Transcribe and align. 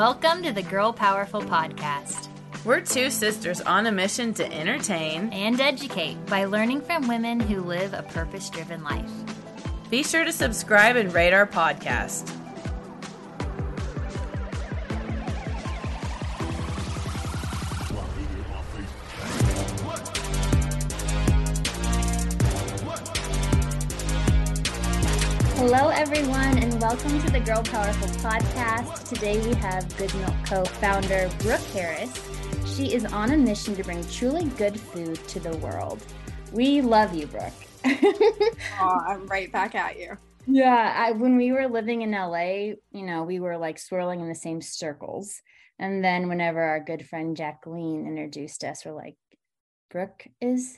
Welcome 0.00 0.42
to 0.44 0.52
the 0.52 0.62
Girl 0.62 0.94
Powerful 0.94 1.42
Podcast 1.42 2.28
We're 2.64 2.80
two 2.80 3.10
sisters 3.10 3.60
on 3.60 3.84
a 3.84 3.92
mission 3.92 4.32
to 4.32 4.50
entertain. 4.50 5.30
and 5.30 5.60
educate 5.60 6.16
by 6.24 6.46
learning 6.46 6.80
from 6.80 7.06
women 7.06 7.38
who 7.38 7.60
live 7.60 7.92
a 7.92 8.02
purpose 8.04 8.48
driven 8.48 8.82
life. 8.82 9.10
Be 9.90 10.02
sure 10.02 10.24
to 10.24 10.32
subscribe 10.32 10.96
and 10.96 11.12
rate 11.12 11.34
our 11.34 11.46
podcast. 11.46 12.34
Hello, 26.90 27.02
everyone, 27.02 27.22
and 27.22 27.22
welcome 27.22 27.26
to 27.26 27.32
the 27.32 27.40
Girl 27.40 27.62
Powerful 27.62 28.08
podcast. 28.18 29.08
Today 29.08 29.40
we 29.46 29.54
have 29.54 29.96
Good 29.96 30.10
Mylk 30.10 30.46
Co 30.46 30.64
founder 30.64 31.30
Brooke 31.38 31.60
Harris. 31.72 32.12
She 32.66 32.92
is 32.92 33.04
on 33.04 33.30
a 33.30 33.36
mission 33.36 33.76
to 33.76 33.84
bring 33.84 34.04
truly 34.08 34.46
good 34.56 34.80
food 34.80 35.16
to 35.28 35.38
the 35.38 35.56
world. 35.58 36.02
We 36.52 36.80
love 36.80 37.14
you, 37.14 37.28
Brooke. 37.28 37.52
Aw, 37.84 39.04
I'm 39.06 39.26
right 39.26 39.52
back 39.52 39.76
at 39.76 40.00
you. 40.00 40.16
yeah, 40.46 40.92
I, 40.96 41.12
when 41.12 41.36
we 41.36 41.52
were 41.52 41.68
living 41.68 42.02
in 42.02 42.10
LA, 42.10 42.74
you 42.90 43.06
know, 43.06 43.22
we 43.22 43.38
were 43.38 43.56
like 43.56 43.78
swirling 43.78 44.20
in 44.20 44.28
the 44.28 44.34
same 44.34 44.60
circles. 44.60 45.40
And 45.78 46.04
then 46.04 46.28
whenever 46.28 46.60
our 46.60 46.80
good 46.80 47.06
friend 47.06 47.36
Jacqueline 47.36 48.06
introduced 48.06 48.64
us, 48.64 48.84
we're 48.84 48.96
like, 48.96 49.16
Brooke 49.92 50.26
is 50.40 50.76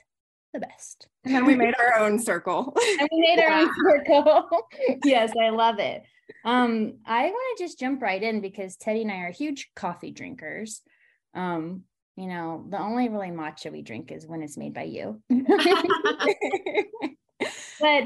the 0.52 0.60
best. 0.60 1.08
And 1.24 1.34
then 1.34 1.46
we 1.46 1.54
made 1.54 1.74
our 1.78 2.00
own 2.00 2.18
circle. 2.18 2.76
and 3.00 3.08
we 3.12 3.20
made 3.20 3.42
our 3.42 3.60
own 3.60 3.70
circle. 3.90 4.48
yes, 5.04 5.32
I 5.40 5.50
love 5.50 5.78
it. 5.78 6.02
Um, 6.44 6.98
I 7.06 7.24
want 7.24 7.58
to 7.58 7.64
just 7.64 7.78
jump 7.78 8.02
right 8.02 8.22
in 8.22 8.40
because 8.40 8.76
Teddy 8.76 9.02
and 9.02 9.10
I 9.10 9.18
are 9.18 9.32
huge 9.32 9.70
coffee 9.74 10.10
drinkers. 10.10 10.82
Um, 11.34 11.82
you 12.16 12.26
know, 12.26 12.66
the 12.68 12.78
only 12.78 13.08
really 13.08 13.28
matcha 13.28 13.72
we 13.72 13.82
drink 13.82 14.12
is 14.12 14.26
when 14.26 14.42
it's 14.42 14.58
made 14.58 14.74
by 14.74 14.82
you. 14.84 15.22
but 15.28 15.40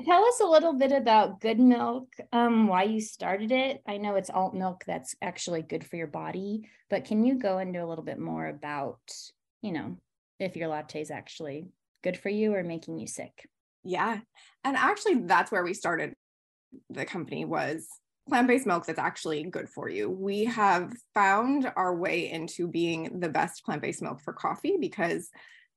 tell 0.05 0.25
us 0.25 0.41
a 0.41 0.47
little 0.47 0.75
bit 0.75 0.93
about 0.93 1.41
Good 1.41 1.59
Mylk, 1.59 2.07
um, 2.33 2.69
why 2.69 2.85
you 2.85 3.01
started 3.01 3.51
it. 3.51 3.83
I 3.87 3.97
know 3.97 4.15
it's 4.15 4.31
alt 4.31 4.55
milk 4.55 4.85
that's 4.87 5.17
actually 5.21 5.63
good 5.63 5.85
for 5.85 5.97
your 5.97 6.07
body, 6.07 6.69
but 6.89 7.05
can 7.05 7.25
you 7.25 7.39
go 7.39 7.59
into 7.59 7.83
a 7.83 7.87
little 7.87 8.05
bit 8.05 8.19
more 8.19 8.47
about, 8.47 9.01
you 9.61 9.73
know, 9.73 9.97
if 10.39 10.57
your 10.57 10.69
latte 10.69 11.01
is 11.01 11.11
actually 11.11 11.67
good 12.07 12.19
for 12.19 12.29
you 12.31 12.55
or 12.55 12.63
making 12.63 12.99
you 12.99 13.07
sick? 13.07 13.49
yeah. 13.87 14.19
And 14.65 14.77
actually 14.77 15.21
that's 15.21 15.53
where 15.53 15.65
we 15.65 15.73
started 15.73 16.15
the 16.91 17.05
company 17.05 17.45
was 17.45 17.87
plant-based 18.29 18.67
milk 18.67 18.85
that's 18.85 18.99
actually 18.99 19.45
good 19.45 19.69
for 19.69 19.89
you. 19.89 20.11
We 20.11 20.45
have 20.47 20.93
found 21.15 21.73
our 21.77 21.95
way 21.95 22.31
into 22.31 22.67
being 22.67 23.21
the 23.21 23.29
best 23.29 23.65
plant-based 23.65 24.03
milk 24.03 24.21
for 24.21 24.33
coffee 24.33 24.77
because 24.81 25.31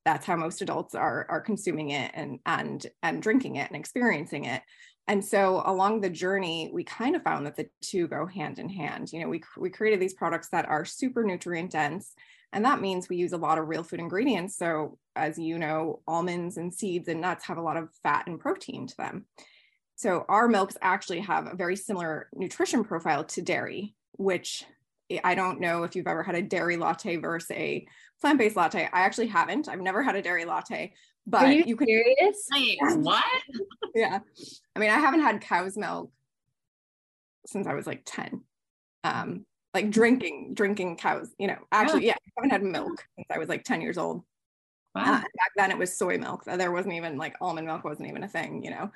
that's 0.03 0.25
how 0.25 0.35
most 0.35 0.61
adults 0.61 0.95
are 0.95 1.27
are 1.29 1.41
consuming 1.41 1.91
it 1.91 2.11
and 2.15 2.39
and 2.45 2.87
and 3.03 3.21
drinking 3.21 3.57
it 3.57 3.67
and 3.67 3.77
experiencing 3.77 4.45
it. 4.45 4.63
And 5.07 5.23
so 5.23 5.61
along 5.65 6.01
the 6.01 6.09
journey, 6.09 6.71
we 6.73 6.83
kind 6.83 7.15
of 7.15 7.23
found 7.23 7.45
that 7.45 7.55
the 7.55 7.67
two 7.81 8.07
go 8.07 8.25
hand 8.25 8.57
in 8.57 8.69
hand. 8.69 9.11
You 9.13 9.21
know, 9.21 9.29
we 9.29 9.43
we 9.57 9.69
created 9.69 9.99
these 9.99 10.15
products 10.15 10.49
that 10.49 10.67
are 10.67 10.85
super 10.85 11.23
nutrient 11.23 11.71
dense 11.71 12.15
and 12.51 12.65
that 12.65 12.81
means 12.81 13.07
we 13.07 13.17
use 13.17 13.33
a 13.33 13.37
lot 13.37 13.59
of 13.59 13.67
real 13.67 13.83
food 13.83 13.99
ingredients. 13.99 14.57
So, 14.57 14.97
as 15.19 15.37
you 15.37 15.59
know, 15.59 16.01
almonds 16.07 16.57
and 16.57 16.73
seeds 16.73 17.07
and 17.07 17.21
nuts 17.21 17.45
have 17.45 17.57
a 17.57 17.61
lot 17.61 17.77
of 17.77 17.89
fat 18.03 18.27
and 18.27 18.39
protein 18.39 18.87
to 18.87 18.97
them. 18.97 19.25
So, 19.95 20.25
our 20.29 20.47
milks 20.47 20.77
actually 20.81 21.19
have 21.21 21.47
a 21.47 21.55
very 21.55 21.75
similar 21.75 22.29
nutrition 22.33 22.83
profile 22.83 23.25
to 23.25 23.41
dairy, 23.41 23.95
which 24.13 24.63
I 25.23 25.35
don't 25.35 25.59
know 25.59 25.83
if 25.83 25.95
you've 25.95 26.07
ever 26.07 26.23
had 26.23 26.35
a 26.35 26.41
dairy 26.41 26.77
latte 26.77 27.17
versus 27.17 27.51
a 27.51 27.85
plant 28.21 28.37
based 28.39 28.55
latte. 28.55 28.87
I 28.91 29.01
actually 29.01 29.27
haven't. 29.27 29.67
I've 29.67 29.81
never 29.81 30.03
had 30.03 30.15
a 30.15 30.21
dairy 30.21 30.45
latte, 30.45 30.93
but 31.25 31.45
Are 31.45 31.51
you, 31.51 31.63
you 31.65 31.75
can. 31.75 31.87
serious? 31.87 32.47
what? 32.97 33.23
Yeah. 33.95 34.19
I 34.75 34.79
mean, 34.79 34.91
I 34.91 34.99
haven't 34.99 35.21
had 35.21 35.41
cow's 35.41 35.75
milk 35.75 36.11
since 37.47 37.65
I 37.65 37.73
was 37.73 37.87
like 37.87 38.03
10. 38.05 38.41
Um, 39.03 39.45
like 39.73 39.89
drinking, 39.89 40.53
drinking 40.53 40.97
cows, 40.97 41.29
you 41.39 41.47
know, 41.47 41.57
actually, 41.71 42.05
yeah, 42.05 42.13
I 42.13 42.31
haven't 42.37 42.51
had 42.51 42.63
milk 42.63 43.03
since 43.15 43.27
I 43.31 43.39
was 43.39 43.49
like 43.49 43.63
10 43.63 43.81
years 43.81 43.97
old. 43.97 44.23
Uh, 44.99 45.21
back 45.21 45.51
then 45.55 45.71
it 45.71 45.77
was 45.77 45.97
soy 45.97 46.17
milk. 46.17 46.43
There 46.45 46.71
wasn't 46.71 46.95
even 46.95 47.17
like 47.17 47.35
almond 47.41 47.67
milk 47.67 47.83
wasn't 47.83 48.09
even 48.09 48.23
a 48.23 48.27
thing, 48.27 48.63
you 48.63 48.71
know. 48.71 48.91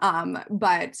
Um, 0.00 0.38
but 0.50 0.96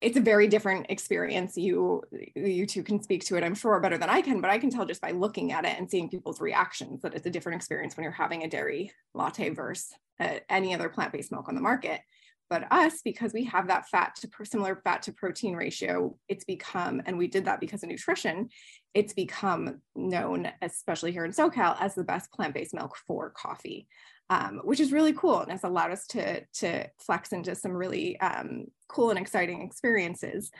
it's 0.00 0.16
a 0.16 0.20
very 0.20 0.46
different 0.46 0.86
experience. 0.90 1.56
You 1.56 2.02
you 2.34 2.66
two 2.66 2.82
can 2.82 3.02
speak 3.02 3.24
to 3.26 3.36
it, 3.36 3.44
I'm 3.44 3.54
sure, 3.54 3.80
better 3.80 3.98
than 3.98 4.10
I 4.10 4.20
can, 4.20 4.40
but 4.40 4.50
I 4.50 4.58
can 4.58 4.70
tell 4.70 4.84
just 4.84 5.00
by 5.00 5.12
looking 5.12 5.52
at 5.52 5.64
it 5.64 5.78
and 5.78 5.90
seeing 5.90 6.10
people's 6.10 6.40
reactions 6.40 7.02
that 7.02 7.14
it's 7.14 7.26
a 7.26 7.30
different 7.30 7.56
experience 7.56 7.96
when 7.96 8.04
you're 8.04 8.12
having 8.12 8.42
a 8.44 8.48
dairy 8.48 8.92
latte 9.14 9.50
versus 9.50 9.92
uh, 10.20 10.38
any 10.48 10.74
other 10.74 10.88
plant-based 10.88 11.32
milk 11.32 11.48
on 11.48 11.54
the 11.54 11.60
market. 11.60 12.00
But 12.48 12.70
us, 12.70 13.00
because 13.02 13.32
we 13.32 13.44
have 13.44 13.66
that 13.68 13.88
fat 13.88 14.16
to 14.16 14.28
similar 14.44 14.76
fat 14.76 15.02
to 15.02 15.12
protein 15.12 15.54
ratio, 15.54 16.16
it's 16.28 16.44
become, 16.44 17.02
and 17.04 17.18
we 17.18 17.26
did 17.26 17.44
that 17.46 17.60
because 17.60 17.82
of 17.82 17.88
nutrition, 17.88 18.50
it's 18.94 19.12
become 19.12 19.80
known, 19.96 20.50
especially 20.62 21.12
here 21.12 21.24
in 21.24 21.32
SoCal, 21.32 21.76
as 21.80 21.94
the 21.94 22.04
best 22.04 22.32
plant-based 22.32 22.74
milk 22.74 22.96
for 23.06 23.30
coffee, 23.30 23.88
um, 24.30 24.60
which 24.64 24.80
is 24.80 24.92
really 24.92 25.12
cool 25.12 25.40
and 25.40 25.50
has 25.50 25.64
allowed 25.64 25.90
us 25.90 26.06
to 26.08 26.44
to 26.54 26.86
flex 26.98 27.32
into 27.32 27.54
some 27.54 27.72
really 27.72 28.18
um, 28.20 28.66
cool 28.88 29.10
and 29.10 29.18
exciting 29.18 29.62
experiences. 29.62 30.50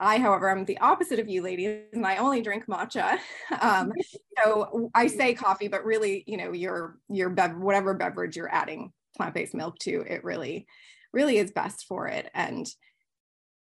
I, 0.00 0.18
however, 0.18 0.48
am 0.48 0.64
the 0.64 0.78
opposite 0.78 1.18
of 1.18 1.28
you 1.28 1.42
ladies, 1.42 1.82
and 1.92 2.06
I 2.06 2.18
only 2.18 2.40
drink 2.40 2.66
matcha. 2.66 3.18
Um, 3.60 3.92
so 4.44 4.90
I 4.94 5.08
say 5.08 5.34
coffee, 5.34 5.68
but 5.68 5.84
really, 5.84 6.22
you 6.26 6.36
know, 6.36 6.52
your 6.52 6.98
your 7.08 7.30
bev- 7.30 7.56
whatever 7.56 7.94
beverage 7.94 8.36
you're 8.36 8.54
adding 8.54 8.92
plant-based 9.16 9.54
milk 9.54 9.78
to, 9.80 10.04
it 10.06 10.22
really, 10.22 10.66
really 11.12 11.38
is 11.38 11.50
best 11.50 11.86
for 11.86 12.06
it. 12.08 12.30
And 12.34 12.66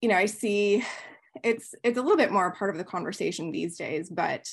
you 0.01 0.09
know, 0.09 0.15
I 0.15 0.25
see 0.25 0.83
it's 1.43 1.75
it's 1.83 1.97
a 1.97 2.01
little 2.01 2.17
bit 2.17 2.31
more 2.31 2.47
a 2.47 2.55
part 2.55 2.69
of 2.69 2.77
the 2.77 2.83
conversation 2.83 3.51
these 3.51 3.77
days, 3.77 4.09
but 4.09 4.47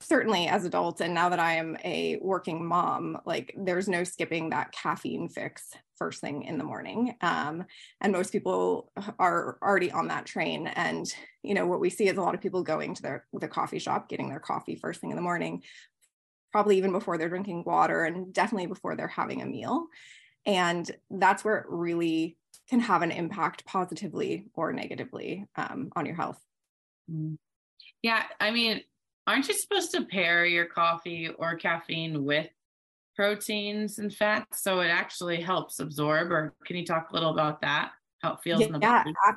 certainly 0.00 0.46
as 0.46 0.66
adults 0.66 1.00
and 1.00 1.14
now 1.14 1.30
that 1.30 1.38
i 1.38 1.54
am 1.54 1.74
a 1.82 2.18
working 2.20 2.62
mom 2.62 3.16
like 3.24 3.54
there's 3.56 3.88
no 3.88 4.04
skipping 4.04 4.50
that 4.50 4.70
caffeine 4.70 5.26
fix 5.26 5.72
first 5.96 6.20
thing 6.20 6.42
in 6.42 6.58
the 6.58 6.64
morning. 6.64 7.14
Um, 7.20 7.64
and 8.00 8.12
most 8.12 8.32
people 8.32 8.92
are 9.18 9.58
already 9.62 9.90
on 9.90 10.08
that 10.08 10.26
train. 10.26 10.66
And 10.68 11.06
you 11.42 11.54
know 11.54 11.66
what 11.66 11.80
we 11.80 11.90
see 11.90 12.08
is 12.08 12.16
a 12.16 12.22
lot 12.22 12.34
of 12.34 12.40
people 12.40 12.62
going 12.62 12.94
to 12.94 13.02
their 13.02 13.26
the 13.32 13.48
coffee 13.48 13.78
shop 13.78 14.08
getting 14.08 14.28
their 14.28 14.40
coffee 14.40 14.76
first 14.76 15.00
thing 15.00 15.10
in 15.10 15.16
the 15.16 15.22
morning 15.22 15.62
probably 16.52 16.78
even 16.78 16.92
before 16.92 17.18
they're 17.18 17.28
drinking 17.28 17.64
water 17.64 18.04
and 18.04 18.32
definitely 18.32 18.66
before 18.66 18.96
they're 18.96 19.08
having 19.08 19.42
a 19.42 19.46
meal 19.46 19.86
and 20.46 20.90
that's 21.10 21.44
where 21.44 21.58
it 21.58 21.66
really 21.68 22.36
can 22.68 22.80
have 22.80 23.02
an 23.02 23.10
impact 23.10 23.66
positively 23.66 24.46
or 24.54 24.72
negatively 24.72 25.44
um, 25.56 25.90
on 25.94 26.06
your 26.06 26.14
health 26.16 26.40
Mm. 27.10 27.36
Yeah, 28.02 28.22
I 28.40 28.50
mean, 28.50 28.82
aren't 29.26 29.48
you 29.48 29.54
supposed 29.54 29.92
to 29.92 30.04
pair 30.04 30.44
your 30.44 30.66
coffee 30.66 31.28
or 31.38 31.56
caffeine 31.56 32.24
with 32.24 32.48
proteins 33.14 33.98
and 33.98 34.12
fats 34.14 34.62
so 34.62 34.80
it 34.80 34.88
actually 34.88 35.40
helps 35.40 35.80
absorb? 35.80 36.30
Or 36.30 36.54
can 36.64 36.76
you 36.76 36.84
talk 36.84 37.10
a 37.10 37.14
little 37.14 37.30
about 37.30 37.60
that? 37.62 37.92
How 38.22 38.34
it 38.34 38.40
feels 38.42 38.60
yeah, 38.60 38.66
in 38.66 38.72
the 38.72 38.78
body? 38.78 39.12
Yeah, 39.24 39.32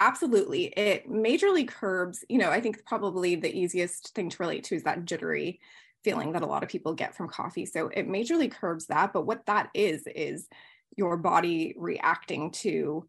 absolutely. 0.00 0.66
It 0.66 1.10
majorly 1.10 1.66
curbs, 1.66 2.24
you 2.28 2.38
know, 2.38 2.50
I 2.50 2.60
think 2.60 2.84
probably 2.86 3.34
the 3.34 3.54
easiest 3.54 4.14
thing 4.14 4.30
to 4.30 4.36
relate 4.40 4.64
to 4.64 4.74
is 4.74 4.84
that 4.84 5.04
jittery 5.04 5.60
feeling 6.04 6.32
that 6.32 6.42
a 6.42 6.46
lot 6.46 6.62
of 6.62 6.68
people 6.68 6.94
get 6.94 7.14
from 7.14 7.28
coffee. 7.28 7.66
So 7.66 7.88
it 7.88 8.08
majorly 8.08 8.50
curbs 8.50 8.86
that. 8.86 9.12
But 9.12 9.26
what 9.26 9.46
that 9.46 9.70
is, 9.74 10.06
is 10.06 10.48
your 10.96 11.16
body 11.16 11.74
reacting 11.76 12.50
to 12.50 13.06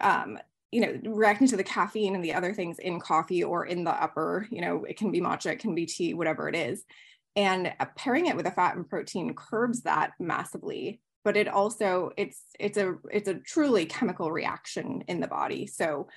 um, 0.00 0.38
you 0.72 0.80
know, 0.80 0.98
reacting 1.04 1.46
to 1.48 1.56
the 1.56 1.62
caffeine 1.62 2.14
and 2.14 2.24
the 2.24 2.32
other 2.32 2.54
things 2.54 2.78
in 2.78 2.98
coffee 2.98 3.44
or 3.44 3.66
in 3.66 3.84
the 3.84 3.90
upper, 3.90 4.48
you 4.50 4.62
know, 4.62 4.84
it 4.84 4.96
can 4.96 5.12
be 5.12 5.20
matcha, 5.20 5.52
it 5.52 5.58
can 5.58 5.74
be 5.74 5.84
tea, 5.84 6.14
whatever 6.14 6.48
it 6.48 6.56
is. 6.56 6.84
And 7.36 7.72
uh, 7.78 7.86
pairing 7.94 8.26
it 8.26 8.36
with 8.36 8.46
a 8.46 8.50
fat 8.50 8.74
and 8.74 8.88
protein 8.88 9.34
curbs 9.34 9.82
that 9.82 10.12
massively, 10.18 11.00
but 11.24 11.36
it 11.36 11.46
also 11.46 12.10
it's 12.16 12.42
it's 12.58 12.78
a 12.78 12.96
it's 13.10 13.28
a 13.28 13.34
truly 13.34 13.86
chemical 13.86 14.32
reaction 14.32 15.04
in 15.08 15.20
the 15.20 15.28
body. 15.28 15.66
So 15.66 16.08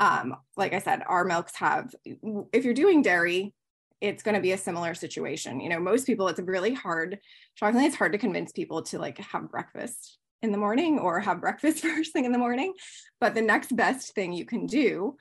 um, 0.00 0.36
like 0.56 0.72
I 0.72 0.80
said, 0.80 1.02
our 1.06 1.24
milks 1.24 1.54
have 1.56 1.94
if 2.04 2.64
you're 2.64 2.74
doing 2.74 3.02
dairy, 3.02 3.54
it's 4.00 4.22
going 4.22 4.34
to 4.34 4.40
be 4.40 4.52
a 4.52 4.58
similar 4.58 4.94
situation. 4.94 5.60
You 5.60 5.68
know, 5.68 5.80
most 5.80 6.06
people, 6.06 6.28
it's 6.28 6.40
really 6.40 6.74
hard. 6.74 7.18
Shockingly, 7.54 7.86
it's 7.86 7.96
hard 7.96 8.12
to 8.12 8.18
convince 8.18 8.52
people 8.52 8.82
to 8.84 8.98
like 8.98 9.18
have 9.18 9.50
breakfast 9.50 10.18
in 10.42 10.52
the 10.52 10.58
morning 10.58 10.98
or 10.98 11.20
have 11.20 11.40
breakfast 11.40 11.80
first 11.82 12.12
thing 12.12 12.24
in 12.24 12.32
the 12.32 12.38
morning. 12.38 12.74
But 13.20 13.34
the 13.34 13.42
next 13.42 13.76
best 13.76 14.14
thing 14.14 14.32
you 14.32 14.44
can 14.44 14.66
do, 14.66 15.16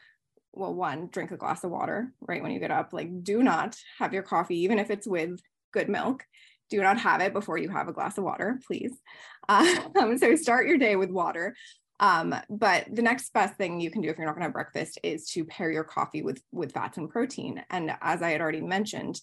well, 0.53 0.73
one, 0.73 1.09
drink 1.11 1.31
a 1.31 1.37
glass 1.37 1.63
of 1.63 1.71
water 1.71 2.11
right 2.21 2.41
when 2.41 2.51
you 2.51 2.59
get 2.59 2.71
up. 2.71 2.93
Like, 2.93 3.23
do 3.23 3.43
not 3.43 3.75
have 3.97 4.13
your 4.13 4.23
coffee, 4.23 4.59
even 4.59 4.79
if 4.79 4.89
it's 4.89 5.07
with 5.07 5.39
good 5.73 5.89
milk. 5.89 6.23
Do 6.69 6.81
not 6.81 6.99
have 6.99 7.21
it 7.21 7.33
before 7.33 7.57
you 7.57 7.69
have 7.69 7.87
a 7.87 7.93
glass 7.93 8.17
of 8.17 8.23
water, 8.23 8.59
please. 8.65 8.93
Um, 9.49 10.19
so 10.19 10.35
start 10.35 10.67
your 10.67 10.77
day 10.77 10.95
with 10.95 11.09
water. 11.09 11.55
Um, 11.99 12.33
but 12.49 12.87
the 12.91 13.01
next 13.01 13.33
best 13.33 13.55
thing 13.55 13.81
you 13.81 13.91
can 13.91 14.01
do 14.01 14.09
if 14.09 14.17
you're 14.17 14.25
not 14.25 14.33
going 14.33 14.41
to 14.41 14.47
have 14.47 14.53
breakfast 14.53 14.99
is 15.03 15.29
to 15.31 15.43
pair 15.43 15.69
your 15.71 15.83
coffee 15.83 16.21
with 16.21 16.41
with 16.51 16.71
fats 16.71 16.97
and 16.97 17.09
protein. 17.09 17.63
And 17.69 17.91
as 18.01 18.21
I 18.21 18.31
had 18.31 18.41
already 18.41 18.61
mentioned, 18.61 19.19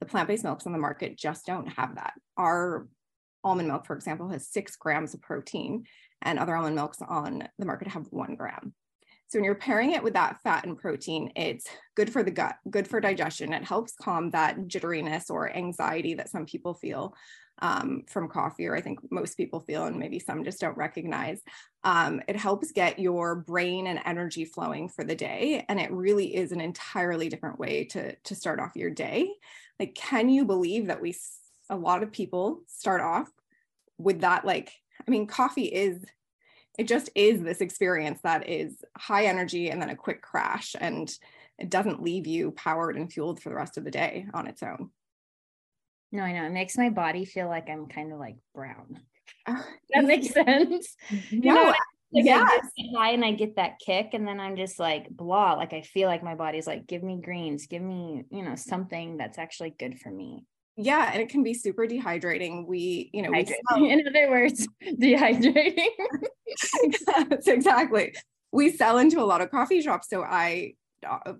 the 0.00 0.06
plant-based 0.06 0.44
milks 0.44 0.66
on 0.66 0.72
the 0.72 0.78
market 0.78 1.18
just 1.18 1.44
don't 1.44 1.66
have 1.66 1.96
that. 1.96 2.14
Our 2.36 2.86
almond 3.42 3.68
milk, 3.68 3.86
for 3.86 3.96
example, 3.96 4.28
has 4.28 4.48
six 4.48 4.76
grams 4.76 5.14
of 5.14 5.22
protein, 5.22 5.84
and 6.22 6.38
other 6.38 6.56
almond 6.56 6.76
milks 6.76 6.98
on 7.06 7.48
the 7.58 7.66
market 7.66 7.88
have 7.88 8.06
one 8.10 8.36
gram. 8.36 8.74
So 9.28 9.38
when 9.38 9.44
you're 9.44 9.54
pairing 9.54 9.92
it 9.92 10.02
with 10.02 10.14
that 10.14 10.40
fat 10.42 10.66
and 10.66 10.76
protein, 10.76 11.32
it's 11.36 11.66
good 11.96 12.12
for 12.12 12.22
the 12.24 12.32
gut, 12.32 12.56
good 12.68 12.88
for 12.88 13.00
digestion. 13.00 13.52
It 13.52 13.64
helps 13.64 13.94
calm 13.94 14.30
that 14.30 14.58
jitteriness 14.66 15.30
or 15.30 15.56
anxiety 15.56 16.14
that 16.14 16.30
some 16.30 16.46
people 16.46 16.74
feel 16.74 17.14
um, 17.60 18.04
from 18.08 18.28
coffee, 18.28 18.66
or 18.66 18.76
I 18.76 18.80
think 18.80 19.00
most 19.10 19.36
people 19.36 19.60
feel, 19.60 19.84
and 19.84 19.98
maybe 19.98 20.18
some 20.18 20.44
just 20.44 20.60
don't 20.60 20.76
recognize. 20.76 21.40
Um, 21.84 22.22
it 22.28 22.36
helps 22.36 22.72
get 22.72 22.98
your 22.98 23.36
brain 23.36 23.86
and 23.86 24.00
energy 24.04 24.44
flowing 24.44 24.88
for 24.88 25.04
the 25.04 25.14
day, 25.14 25.64
and 25.68 25.80
it 25.80 25.90
really 25.90 26.34
is 26.34 26.52
an 26.52 26.60
entirely 26.60 27.28
different 27.28 27.58
way 27.58 27.84
to 27.86 28.14
to 28.14 28.34
start 28.34 28.60
off 28.60 28.76
your 28.76 28.90
day. 28.90 29.30
Like, 29.78 29.94
can 29.94 30.28
you 30.28 30.44
believe 30.44 30.86
that 30.86 31.00
we 31.00 31.14
a 31.70 31.76
lot 31.76 32.02
of 32.02 32.12
people 32.12 32.62
start 32.66 33.00
off 33.00 33.30
with 33.96 34.20
that 34.20 34.44
like 34.44 34.72
i 35.06 35.10
mean 35.10 35.26
coffee 35.26 35.66
is 35.66 36.04
it 36.78 36.88
just 36.88 37.08
is 37.14 37.42
this 37.42 37.60
experience 37.60 38.20
that 38.22 38.48
is 38.48 38.82
high 38.98 39.26
energy 39.26 39.70
and 39.70 39.80
then 39.80 39.90
a 39.90 39.96
quick 39.96 40.20
crash 40.20 40.74
and 40.80 41.14
it 41.58 41.70
doesn't 41.70 42.02
leave 42.02 42.26
you 42.26 42.50
powered 42.52 42.96
and 42.96 43.12
fueled 43.12 43.40
for 43.40 43.50
the 43.50 43.54
rest 43.54 43.78
of 43.78 43.84
the 43.84 43.90
day 43.90 44.26
on 44.34 44.46
its 44.46 44.62
own 44.62 44.90
no 46.12 46.22
i 46.22 46.32
know 46.32 46.44
it 46.44 46.52
makes 46.52 46.76
my 46.76 46.90
body 46.90 47.24
feel 47.24 47.48
like 47.48 47.68
i'm 47.68 47.86
kind 47.86 48.12
of 48.12 48.18
like 48.18 48.36
brown. 48.54 49.00
That 49.94 50.04
makes 50.04 50.32
sense. 50.32 50.96
You 51.30 51.40
know 51.40 51.74
like 52.12 52.24
yeah. 52.24 52.44
I 52.44 52.60
get 52.76 52.96
high 52.96 53.10
and 53.10 53.24
I 53.24 53.32
get 53.32 53.56
that 53.56 53.78
kick, 53.84 54.10
and 54.14 54.26
then 54.26 54.40
I'm 54.40 54.56
just 54.56 54.78
like 54.78 55.08
blah. 55.10 55.54
Like 55.54 55.72
I 55.72 55.82
feel 55.82 56.08
like 56.08 56.22
my 56.22 56.34
body's 56.34 56.66
like, 56.66 56.86
give 56.86 57.02
me 57.02 57.20
greens, 57.22 57.66
give 57.66 57.82
me, 57.82 58.24
you 58.30 58.42
know, 58.42 58.56
something 58.56 59.16
that's 59.16 59.38
actually 59.38 59.74
good 59.78 59.98
for 60.00 60.10
me. 60.10 60.44
Yeah 60.76 61.10
and 61.12 61.20
it 61.20 61.28
can 61.28 61.42
be 61.42 61.52
super 61.52 61.86
dehydrating. 61.86 62.66
We 62.66 63.10
you 63.12 63.22
know 63.22 63.30
we 63.30 63.46
in 63.90 64.06
other 64.06 64.30
words 64.30 64.66
dehydrating. 64.82 65.88
That's 67.28 67.48
exactly. 67.48 68.14
We 68.52 68.72
sell 68.72 68.98
into 68.98 69.20
a 69.20 69.24
lot 69.24 69.40
of 69.40 69.50
coffee 69.50 69.80
shops 69.80 70.08
so 70.08 70.22
i 70.22 70.72
uh, 70.72 70.79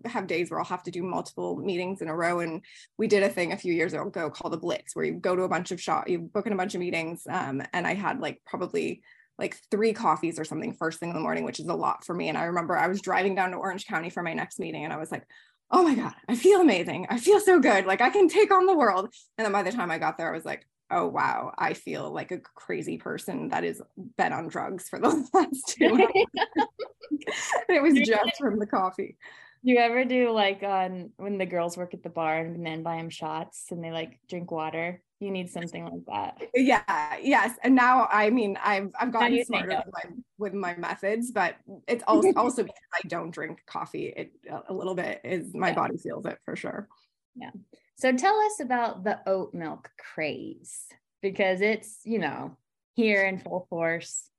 have 0.04 0.26
days 0.26 0.50
where 0.50 0.58
I'll 0.58 0.66
have 0.66 0.82
to 0.84 0.90
do 0.90 1.02
multiple 1.02 1.56
meetings 1.56 2.02
in 2.02 2.08
a 2.08 2.16
row. 2.16 2.40
And 2.40 2.64
we 2.98 3.06
did 3.06 3.22
a 3.22 3.28
thing 3.28 3.52
a 3.52 3.56
few 3.56 3.72
years 3.72 3.92
ago 3.92 4.30
called 4.30 4.54
a 4.54 4.58
blitz, 4.58 4.94
where 4.94 5.04
you 5.04 5.14
go 5.14 5.36
to 5.36 5.42
a 5.42 5.48
bunch 5.48 5.70
of 5.70 5.80
shop, 5.80 6.08
you 6.08 6.18
book 6.18 6.46
in 6.46 6.52
a 6.52 6.56
bunch 6.56 6.74
of 6.74 6.80
meetings. 6.80 7.22
Um, 7.28 7.62
and 7.72 7.86
I 7.86 7.94
had 7.94 8.20
like 8.20 8.40
probably 8.46 9.02
like 9.38 9.58
three 9.70 9.92
coffees 9.92 10.38
or 10.38 10.44
something 10.44 10.74
first 10.74 11.00
thing 11.00 11.08
in 11.08 11.14
the 11.14 11.20
morning, 11.20 11.44
which 11.44 11.60
is 11.60 11.66
a 11.66 11.74
lot 11.74 12.04
for 12.04 12.14
me. 12.14 12.28
And 12.28 12.36
I 12.36 12.44
remember 12.44 12.76
I 12.76 12.88
was 12.88 13.00
driving 13.00 13.34
down 13.34 13.50
to 13.52 13.56
Orange 13.56 13.86
County 13.86 14.10
for 14.10 14.22
my 14.22 14.34
next 14.34 14.58
meeting, 14.58 14.84
and 14.84 14.92
I 14.92 14.98
was 14.98 15.10
like, 15.10 15.24
oh 15.70 15.82
my 15.82 15.94
God, 15.94 16.14
I 16.28 16.34
feel 16.34 16.60
amazing. 16.60 17.06
I 17.08 17.18
feel 17.18 17.40
so 17.40 17.60
good. 17.60 17.86
Like 17.86 18.00
I 18.00 18.10
can 18.10 18.28
take 18.28 18.52
on 18.52 18.66
the 18.66 18.76
world. 18.76 19.08
And 19.38 19.44
then 19.44 19.52
by 19.52 19.62
the 19.62 19.72
time 19.72 19.90
I 19.90 19.98
got 19.98 20.18
there, 20.18 20.28
I 20.28 20.34
was 20.34 20.44
like, 20.44 20.66
oh 20.90 21.06
wow, 21.06 21.52
I 21.56 21.74
feel 21.74 22.12
like 22.12 22.32
a 22.32 22.40
crazy 22.54 22.98
person 22.98 23.48
that 23.48 23.64
is 23.64 23.80
been 24.18 24.32
on 24.32 24.48
drugs 24.48 24.88
for 24.88 24.98
the 24.98 25.08
last 25.34 25.68
two 25.68 25.88
months. 25.90 26.12
it 27.68 27.82
was 27.82 27.94
just 27.94 28.38
from 28.38 28.58
the 28.58 28.66
coffee. 28.66 29.16
You 29.62 29.78
ever 29.78 30.04
do 30.04 30.30
like 30.30 30.62
on 30.62 31.10
when 31.16 31.36
the 31.36 31.46
girls 31.46 31.76
work 31.76 31.92
at 31.92 32.02
the 32.02 32.08
bar 32.08 32.38
and 32.38 32.58
men 32.58 32.82
buy 32.82 32.96
them 32.96 33.10
shots 33.10 33.66
and 33.70 33.84
they 33.84 33.90
like 33.90 34.18
drink 34.28 34.50
water? 34.50 35.02
You 35.18 35.30
need 35.30 35.50
something 35.50 35.84
like 35.84 36.06
that. 36.06 36.48
Yeah, 36.54 37.16
yes. 37.20 37.58
And 37.62 37.74
now 37.74 38.08
I 38.10 38.30
mean 38.30 38.56
I've 38.62 38.90
I've 38.98 39.12
gotten 39.12 39.44
smarter 39.44 39.82
with 39.84 39.94
my, 39.94 40.10
with 40.38 40.54
my, 40.54 40.76
methods, 40.76 41.30
but 41.30 41.56
it's 41.86 42.02
also 42.08 42.32
also 42.36 42.62
because 42.62 42.80
I 43.04 43.06
don't 43.08 43.30
drink 43.30 43.60
coffee. 43.66 44.14
It 44.16 44.32
a 44.68 44.72
little 44.72 44.94
bit 44.94 45.20
is 45.24 45.54
my 45.54 45.68
yeah. 45.68 45.74
body 45.74 45.98
feels 45.98 46.24
it 46.24 46.38
for 46.44 46.56
sure. 46.56 46.88
Yeah. 47.34 47.50
So 47.96 48.16
tell 48.16 48.38
us 48.40 48.60
about 48.60 49.04
the 49.04 49.20
oat 49.26 49.52
milk 49.52 49.90
craze 50.14 50.86
because 51.20 51.60
it's, 51.60 52.00
you 52.04 52.18
know, 52.18 52.56
here 52.94 53.26
in 53.26 53.38
full 53.38 53.66
force. 53.68 54.29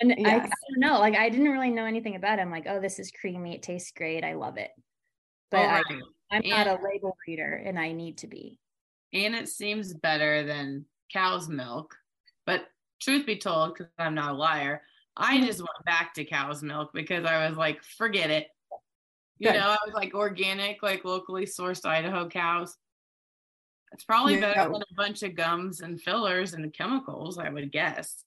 And 0.00 0.14
yes. 0.16 0.26
I, 0.26 0.34
I, 0.36 0.38
don't 0.40 0.78
know, 0.78 0.98
like 1.00 1.16
I 1.16 1.28
didn't 1.28 1.50
really 1.50 1.70
know 1.70 1.84
anything 1.84 2.14
about 2.14 2.38
it. 2.38 2.42
I'm 2.42 2.50
like, 2.50 2.66
oh, 2.68 2.80
this 2.80 2.98
is 2.98 3.10
creamy. 3.10 3.54
It 3.54 3.62
tastes 3.62 3.92
great. 3.96 4.24
I 4.24 4.34
love 4.34 4.56
it. 4.56 4.70
But 5.50 5.60
I, 5.60 5.82
I'm 6.30 6.42
and, 6.42 6.48
not 6.48 6.66
a 6.66 6.78
label 6.84 7.16
reader 7.26 7.62
and 7.64 7.78
I 7.78 7.92
need 7.92 8.18
to 8.18 8.26
be. 8.26 8.58
And 9.12 9.34
it 9.34 9.48
seems 9.48 9.94
better 9.94 10.44
than 10.44 10.84
cow's 11.12 11.48
milk. 11.48 11.96
But 12.46 12.66
truth 13.00 13.26
be 13.26 13.36
told, 13.36 13.74
because 13.74 13.90
I'm 13.98 14.14
not 14.14 14.32
a 14.32 14.36
liar, 14.36 14.82
I 15.16 15.36
mm-hmm. 15.36 15.46
just 15.46 15.60
went 15.60 15.84
back 15.84 16.14
to 16.14 16.24
cow's 16.24 16.62
milk 16.62 16.90
because 16.94 17.24
I 17.24 17.48
was 17.48 17.56
like, 17.56 17.82
forget 17.82 18.30
it. 18.30 18.46
You 19.38 19.50
Good. 19.50 19.58
know, 19.58 19.70
I 19.70 19.78
was 19.86 19.94
like 19.94 20.14
organic, 20.14 20.82
like 20.82 21.04
locally 21.04 21.46
sourced 21.46 21.86
Idaho 21.86 22.28
cows. 22.28 22.76
It's 23.92 24.04
probably 24.04 24.34
yeah. 24.34 24.40
better 24.40 24.72
than 24.72 24.82
a 24.82 24.94
bunch 24.96 25.22
of 25.22 25.34
gums 25.34 25.80
and 25.80 26.00
fillers 26.00 26.54
and 26.54 26.72
chemicals, 26.74 27.38
I 27.38 27.48
would 27.48 27.72
guess. 27.72 28.24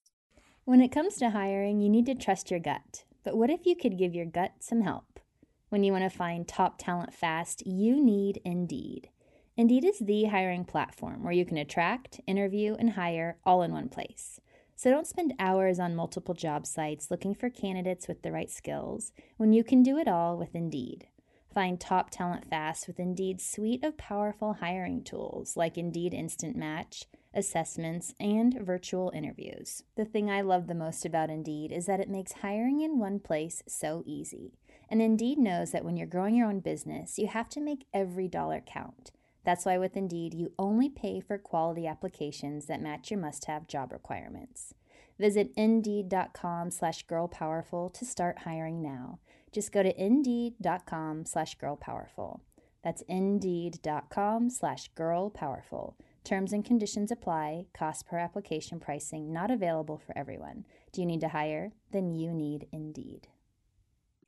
When 0.71 0.79
it 0.79 0.93
comes 0.93 1.15
to 1.15 1.31
hiring, 1.31 1.81
you 1.81 1.89
need 1.89 2.05
to 2.05 2.15
trust 2.15 2.49
your 2.49 2.61
gut. 2.61 3.03
But 3.25 3.35
what 3.35 3.49
if 3.49 3.65
you 3.65 3.75
could 3.75 3.97
give 3.97 4.15
your 4.15 4.25
gut 4.25 4.53
some 4.61 4.83
help? 4.83 5.19
When 5.67 5.83
you 5.83 5.91
want 5.91 6.09
to 6.09 6.17
find 6.17 6.47
top 6.47 6.77
talent 6.77 7.13
fast, 7.13 7.67
you 7.67 8.01
need 8.01 8.39
Indeed. 8.45 9.09
Indeed 9.57 9.83
is 9.83 9.99
the 9.99 10.23
hiring 10.27 10.63
platform 10.63 11.25
where 11.25 11.33
you 11.33 11.43
can 11.43 11.57
attract, 11.57 12.21
interview, 12.25 12.75
and 12.79 12.91
hire 12.91 13.35
all 13.43 13.63
in 13.63 13.73
one 13.73 13.89
place. 13.89 14.39
So 14.77 14.89
don't 14.89 15.05
spend 15.05 15.33
hours 15.39 15.77
on 15.77 15.93
multiple 15.93 16.35
job 16.35 16.65
sites 16.65 17.11
looking 17.11 17.35
for 17.35 17.49
candidates 17.49 18.07
with 18.07 18.21
the 18.21 18.31
right 18.31 18.49
skills 18.49 19.11
when 19.35 19.51
you 19.51 19.65
can 19.65 19.83
do 19.83 19.97
it 19.97 20.07
all 20.07 20.37
with 20.37 20.55
Indeed. 20.55 21.07
Find 21.53 21.81
top 21.81 22.11
talent 22.11 22.49
fast 22.49 22.87
with 22.87 22.97
Indeed's 22.97 23.45
suite 23.45 23.83
of 23.83 23.97
powerful 23.97 24.53
hiring 24.61 25.03
tools 25.03 25.57
like 25.57 25.77
Indeed 25.77 26.13
Instant 26.13 26.55
Match 26.55 27.07
assessments, 27.33 28.13
and 28.19 28.59
virtual 28.59 29.11
interviews. 29.13 29.83
The 29.95 30.05
thing 30.05 30.29
I 30.29 30.41
love 30.41 30.67
the 30.67 30.75
most 30.75 31.05
about 31.05 31.29
Indeed 31.29 31.71
is 31.71 31.85
that 31.85 31.99
it 31.99 32.09
makes 32.09 32.33
hiring 32.33 32.81
in 32.81 32.99
one 32.99 33.19
place 33.19 33.63
so 33.67 34.03
easy. 34.05 34.53
And 34.89 35.01
Indeed 35.01 35.37
knows 35.37 35.71
that 35.71 35.85
when 35.85 35.95
you're 35.95 36.07
growing 36.07 36.35
your 36.35 36.47
own 36.47 36.59
business, 36.59 37.17
you 37.17 37.27
have 37.27 37.47
to 37.49 37.61
make 37.61 37.85
every 37.93 38.27
dollar 38.27 38.61
count. 38.65 39.11
That's 39.45 39.65
why 39.65 39.77
with 39.77 39.95
Indeed, 39.95 40.33
you 40.33 40.51
only 40.59 40.89
pay 40.89 41.19
for 41.19 41.37
quality 41.37 41.87
applications 41.87 42.67
that 42.67 42.81
match 42.81 43.09
your 43.09 43.19
must-have 43.19 43.67
job 43.67 43.91
requirements. 43.91 44.73
Visit 45.17 45.51
Indeed.com 45.55 46.71
slash 46.71 47.05
girlpowerful 47.05 47.93
to 47.93 48.05
start 48.05 48.39
hiring 48.39 48.81
now. 48.81 49.19
Just 49.51 49.71
go 49.71 49.83
to 49.83 50.03
Indeed.com 50.03 51.25
slash 51.25 51.57
girlpowerful. 51.57 52.41
That's 52.83 53.03
Indeed.com 53.07 54.49
slash 54.49 54.91
girlpowerful. 54.97 55.93
Terms 56.23 56.53
and 56.53 56.63
conditions 56.63 57.11
apply. 57.11 57.65
Cost 57.73 58.05
per 58.05 58.17
application 58.17 58.79
pricing 58.79 59.33
not 59.33 59.49
available 59.51 59.97
for 59.97 60.17
everyone. 60.17 60.65
Do 60.91 61.01
you 61.01 61.07
need 61.07 61.21
to 61.21 61.29
hire? 61.29 61.71
Then 61.91 62.13
you 62.13 62.31
need 62.33 62.67
Indeed. 62.71 63.27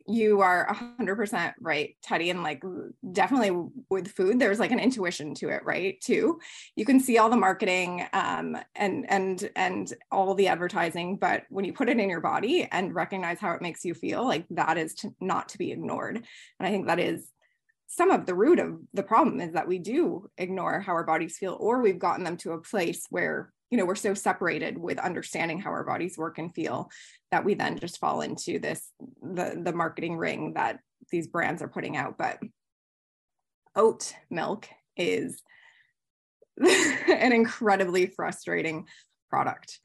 you 0.06 0.42
are 0.42 0.68
100% 1.00 1.54
right 1.62 1.96
teddy 2.02 2.30
and 2.30 2.44
like 2.44 2.62
definitely 3.14 3.52
with 3.90 4.10
food 4.10 4.38
there's 4.38 4.60
like 4.60 4.72
an 4.72 4.80
intuition 4.80 5.34
to 5.34 5.48
it 5.48 5.64
right 5.64 6.02
too 6.02 6.38
you 6.76 6.84
can 6.84 7.00
see 7.00 7.18
all 7.18 7.30
the 7.30 7.38
marketing 7.38 8.06
um, 8.12 8.58
and 8.76 9.06
and 9.10 9.50
and 9.56 9.94
all 10.12 10.36
the 10.36 10.50
advertising 10.50 11.16
but 11.16 11.44
when 11.50 11.64
you 11.64 11.72
put 11.72 11.88
it 11.88 12.00
in 12.00 12.10
your 12.10 12.20
body 12.20 12.68
and 12.74 12.94
recognize 12.94 13.40
how 13.40 13.52
it 13.54 13.62
makes 13.62 13.86
you 13.86 13.94
feel 13.94 14.26
like 14.28 14.46
that 14.50 14.78
is 14.78 14.94
to, 14.94 15.14
not 15.22 15.48
to 15.48 15.58
be 15.58 15.72
ignored 15.72 16.18
and 16.18 16.68
i 16.68 16.70
think 16.70 16.88
that 16.88 17.00
is 17.00 17.30
some 17.96 18.10
of 18.10 18.26
the 18.26 18.34
root 18.34 18.60
of 18.60 18.80
the 18.94 19.04
problem 19.04 19.40
is 19.40 19.54
that 19.54 19.68
we 19.68 19.78
do 19.78 20.30
ignore 20.38 20.80
how 20.80 20.94
our 20.94 21.04
bodies 21.04 21.38
feel 21.38 21.58
or 21.60 21.82
we've 21.82 22.00
gotten 22.00 22.24
them 22.24 22.38
to 22.38 22.54
a 22.54 22.62
place 22.62 23.06
where 23.10 23.52
you 23.70 23.78
know 23.78 23.86
we're 23.86 23.96
so 23.96 24.14
separated 24.14 24.78
with 24.78 24.98
understanding 25.00 25.60
how 25.60 25.70
our 25.70 25.84
bodies 25.84 26.18
work 26.18 26.38
and 26.38 26.54
feel 26.54 26.90
that 27.32 27.46
we 27.46 27.54
then 27.54 27.78
just 27.78 28.00
fall 28.00 28.22
into 28.22 28.60
this 28.60 28.92
the 29.22 29.60
the 29.64 29.74
marketing 29.74 30.18
ring 30.18 30.54
that 30.54 30.80
these 31.12 31.28
brands 31.28 31.62
are 31.62 31.68
putting 31.68 31.98
out. 31.98 32.18
But 32.18 32.40
oat 33.76 34.14
milk 34.30 34.68
is 34.98 35.42
an 36.60 37.32
incredibly 37.32 38.08
frustrating 38.08 38.88
product. 39.30 39.80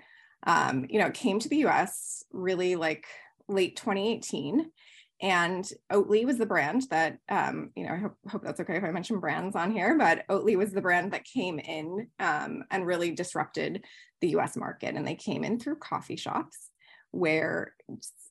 Um, 0.47 0.87
you 0.89 0.99
know 0.99 1.07
it 1.07 1.15
came 1.15 1.39
to 1.41 1.49
the 1.49 1.65
us 1.65 2.23
really 2.33 2.77
like 2.77 3.07
late 3.49 3.77
2018 3.77 4.71
and 5.21 5.69
Oatly 5.93 6.25
was 6.25 6.39
the 6.39 6.47
brand 6.47 6.83
that, 6.91 7.19
um, 7.29 7.71
you 7.75 7.87
know, 7.87 7.93
I 7.93 7.97
hope, 7.97 8.17
hope, 8.29 8.43
that's 8.45 8.61
okay 8.61 8.77
if 8.77 8.85
I 8.85 8.93
mention 8.93 9.19
brands 9.19 9.57
on 9.57 9.73
here, 9.73 9.99
but 9.99 10.25
Oatly 10.29 10.57
was 10.57 10.71
the 10.71 10.81
brand 10.81 11.13
that 11.13 11.25
came 11.25 11.59
in 11.59 12.09
um, 12.21 12.65
and 12.71 12.87
really 12.87 13.11
disrupted 13.11 13.85
the 14.21 14.29
US 14.37 14.57
market. 14.57 14.95
And 14.95 15.07
they 15.07 15.17
came 15.17 15.43
in 15.43 15.59
through 15.59 15.77
coffee 15.77 16.17
shops 16.17 16.71
where 17.11 17.75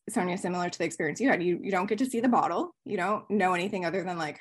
Sonia, 0.09 0.37
similar 0.37 0.69
to 0.69 0.77
the 0.77 0.85
experience 0.85 1.19
you 1.19 1.29
had, 1.29 1.43
you, 1.43 1.59
you 1.61 1.71
don't 1.71 1.87
get 1.87 1.97
to 1.97 2.05
see 2.05 2.21
the 2.21 2.29
bottle. 2.29 2.73
You 2.85 2.95
don't 2.95 3.29
know 3.29 3.53
anything 3.53 3.83
other 3.83 4.03
than 4.03 4.17
like, 4.17 4.39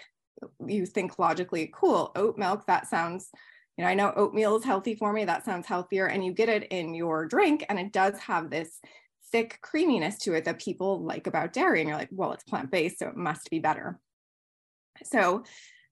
you 0.64 0.86
think 0.86 1.18
logically, 1.18 1.72
cool, 1.74 2.12
oat 2.14 2.38
milk, 2.38 2.66
that 2.66 2.86
sounds, 2.86 3.28
you 3.76 3.82
know, 3.82 3.90
I 3.90 3.94
know 3.94 4.12
oatmeal 4.14 4.54
is 4.56 4.64
healthy 4.64 4.94
for 4.94 5.12
me. 5.12 5.24
That 5.24 5.44
sounds 5.44 5.66
healthier. 5.66 6.06
And 6.06 6.24
you 6.24 6.32
get 6.32 6.48
it 6.48 6.64
in 6.70 6.94
your 6.94 7.26
drink 7.26 7.66
and 7.68 7.78
it 7.78 7.92
does 7.92 8.16
have 8.20 8.50
this 8.50 8.78
thick 9.32 9.58
creaminess 9.62 10.18
to 10.18 10.34
it 10.34 10.44
that 10.44 10.60
people 10.60 11.02
like 11.02 11.26
about 11.26 11.52
dairy. 11.52 11.80
And 11.80 11.88
you're 11.88 11.98
like, 11.98 12.08
well, 12.10 12.32
it's 12.32 12.44
plant 12.44 12.70
based, 12.70 12.98
so 12.98 13.08
it 13.08 13.16
must 13.16 13.50
be 13.50 13.58
better. 13.58 13.98
So 15.04 15.44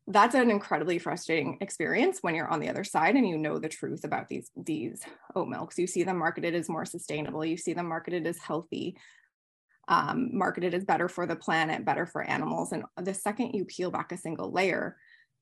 that's 0.07 0.35
an 0.35 0.51
incredibly 0.51 0.99
frustrating 0.99 1.57
experience 1.61 2.19
when 2.21 2.35
you're 2.35 2.49
on 2.49 2.61
the 2.61 2.69
other 2.69 2.85
side 2.85 3.15
and 3.17 3.27
you 3.27 3.39
know 3.39 3.59
the 3.59 3.69
truth 3.69 4.05
about 4.05 4.29
these 4.29 4.51
these 4.57 5.03
oat 5.35 5.49
milks. 5.49 5.79
You 5.79 5.87
see 5.87 6.03
them 6.03 6.19
marketed 6.19 6.55
as 6.55 6.69
more 6.69 6.85
sustainable. 6.85 7.45
You 7.45 7.57
see 7.57 7.73
them 7.73 7.89
marketed 7.89 8.27
as 8.27 8.39
healthy, 8.39 8.97
um, 9.89 10.37
marketed 10.37 10.75
as 10.75 10.85
better 10.85 11.09
for 11.09 11.27
the 11.27 11.37
planet, 11.37 11.87
better 11.87 12.07
for 12.07 12.23
animals. 12.23 12.73
And 12.73 12.85
the 13.01 13.15
second 13.15 13.53
you 13.55 13.65
peel 13.65 13.91
back 13.91 14.13
a 14.13 14.19
single 14.19 14.53
layer, 14.53 14.97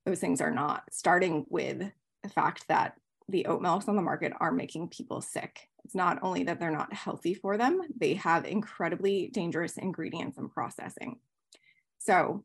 those 0.06 0.20
things 0.20 0.40
are 0.40 0.52
not. 0.52 0.84
Starting 0.92 1.44
with 1.48 1.82
the 2.22 2.28
fact 2.28 2.66
that 2.68 2.94
the 3.28 3.46
oat 3.46 3.62
milks 3.62 3.88
on 3.88 3.96
the 3.96 4.02
market 4.02 4.32
are 4.38 4.52
making 4.52 4.88
people 4.88 5.20
sick 5.20 5.68
it's 5.84 5.94
not 5.94 6.18
only 6.22 6.44
that 6.44 6.60
they're 6.60 6.70
not 6.70 6.92
healthy 6.92 7.34
for 7.34 7.56
them, 7.56 7.80
they 7.96 8.14
have 8.14 8.44
incredibly 8.44 9.28
dangerous 9.28 9.76
ingredients 9.76 10.38
and 10.38 10.50
processing. 10.50 11.18
So, 11.98 12.44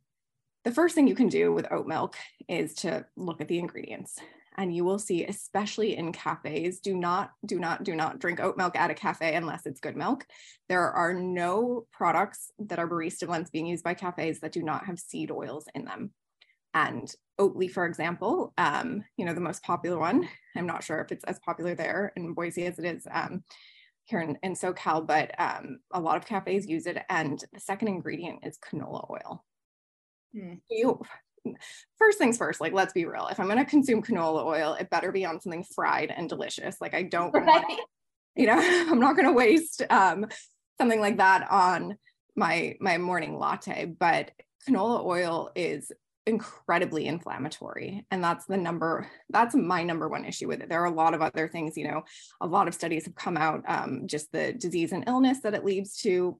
the 0.64 0.74
first 0.74 0.96
thing 0.96 1.08
you 1.08 1.16
can 1.16 1.30
do 1.30 1.54
with 1.54 1.72
oat 1.72 1.88
milk 1.88 2.16
is 2.50 2.74
to 2.76 3.06
look 3.16 3.40
at 3.40 3.48
the 3.48 3.60
ingredients. 3.60 4.20
And 4.58 4.76
you 4.76 4.84
will 4.84 5.00
see, 5.00 5.24
especially 5.24 5.96
in 5.96 6.12
cafes, 6.12 6.80
do 6.80 6.96
not, 6.96 7.32
do 7.46 7.60
not, 7.60 7.84
do 7.84 7.96
not 7.96 8.20
drink 8.20 8.40
oat 8.40 8.58
milk 8.58 8.76
at 8.76 8.90
a 8.90 8.96
cafe 8.96 9.36
unless 9.36 9.66
it's 9.66 9.80
good 9.80 9.96
milk. 9.96 10.26
There 10.68 10.92
are 10.92 11.14
no 11.14 11.86
products 11.92 12.52
that 12.60 12.80
are 12.80 12.88
barista 12.88 13.28
blends 13.28 13.52
being 13.52 13.68
used 13.68 13.84
by 13.84 13.94
cafes 13.94 14.40
that 14.40 14.52
do 14.52 14.64
not 14.64 14.86
have 14.88 15.00
seed 15.00 15.30
oils 15.30 15.66
in 15.76 15.86
them. 15.86 16.12
And 16.74 17.10
Oatly, 17.40 17.70
for 17.70 17.86
example, 17.86 18.54
um, 18.58 19.04
you 19.16 19.26
know, 19.26 19.34
the 19.34 19.40
most 19.40 19.62
popular 19.64 20.00
one. 20.00 20.28
I'm 20.56 20.66
not 20.66 20.84
sure 20.84 21.00
if 21.02 21.12
it's 21.12 21.24
as 21.26 21.40
popular 21.40 21.76
there 21.76 22.12
in 22.16 22.34
Boise 22.34 22.66
as 22.66 22.80
it 22.80 22.86
is 22.86 23.08
um, 23.12 23.44
here 24.06 24.22
in, 24.22 24.38
in, 24.42 24.54
SoCal, 24.54 25.06
but 25.06 25.40
um, 25.40 25.80
a 25.92 26.00
lot 26.00 26.18
of 26.18 26.26
cafes 26.26 26.66
use 26.66 26.88
it. 26.88 26.98
And 27.10 27.44
the 27.54 27.60
second 27.60 27.90
ingredient 27.90 28.40
is 28.44 28.58
canola 28.58 29.08
oil. 29.10 29.44
Mm. 30.36 30.62
You, 30.70 31.00
first 31.98 32.18
things 32.18 32.38
first, 32.38 32.60
like 32.60 32.74
let's 32.74 32.94
be 32.94 33.06
real. 33.06 33.28
If 33.28 33.40
I'm 33.40 33.46
going 33.46 33.60
to 33.60 33.66
consume 33.66 34.02
canola 34.02 34.44
oil, 34.44 34.74
it 34.74 34.90
better 34.90 35.12
be 35.12 35.26
on 35.26 35.40
something 35.40 35.64
fried 35.64 36.12
and 36.16 36.28
delicious. 36.28 36.82
Like 36.82 36.96
I 36.96 37.04
don't, 37.04 37.34
right. 37.34 37.46
want, 37.46 37.82
you 38.36 38.48
know, 38.48 38.58
I'm 38.90 39.00
not 39.00 39.16
going 39.16 39.28
to 39.28 39.34
waste 39.34 39.84
um, 39.92 40.26
something 40.80 41.00
like 41.00 41.18
that 41.18 41.48
on 41.52 41.98
my 42.36 42.76
my 42.80 42.98
morning 42.98 43.38
latte. 43.38 43.86
But 43.86 44.32
canola 44.68 45.06
oil 45.06 45.52
is 45.56 45.92
incredibly 46.28 47.08
inflammatory 47.08 48.06
and 48.12 48.24
that's 48.24 48.46
the 48.46 48.58
number 48.58 49.08
that's 49.30 49.56
my 49.56 49.84
number 49.84 50.08
one 50.08 50.26
issue 50.26 50.48
with 50.48 50.62
it. 50.62 50.70
There 50.70 50.82
are 50.82 50.86
a 50.86 50.92
lot 50.92 51.14
of 51.14 51.22
other 51.22 51.48
things 51.48 51.78
you 51.78 51.88
know 51.88 52.04
a 52.42 52.48
lot 52.48 52.68
of 52.68 52.74
studies 52.74 53.06
have 53.06 53.16
come 53.16 53.38
out 53.38 53.64
um, 53.68 54.08
just 54.08 54.32
the 54.32 54.54
disease 54.54 54.92
and 54.92 55.06
illness 55.08 55.40
that 55.42 55.56
it 55.56 55.66
leads 55.66 55.98
to 56.02 56.40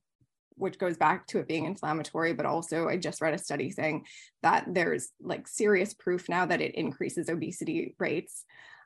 which 0.56 0.80
goes 0.80 0.98
back 0.98 1.28
to 1.28 1.40
it 1.40 1.48
being 1.48 1.66
inflammatory 1.66 2.34
but 2.34 2.46
also 2.46 2.88
i 2.88 2.98
just 2.98 3.22
read 3.22 3.34
a 3.34 3.38
study 3.38 3.70
saying 3.70 4.04
that 4.44 4.66
there's 4.68 5.10
like 5.22 5.48
serious 5.48 5.94
proof 5.94 6.30
now 6.30 6.46
that 6.46 6.62
it 6.62 6.76
increases 6.76 7.30
obesity 7.30 7.96
rates. 8.00 8.46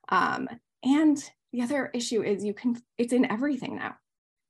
Um, 0.09 0.47
and 0.83 1.23
the 1.53 1.61
other 1.61 1.91
issue 1.93 2.23
is 2.23 2.43
you 2.43 2.53
can 2.53 2.81
it's 2.97 3.13
in 3.13 3.29
everything 3.31 3.75
now. 3.75 3.95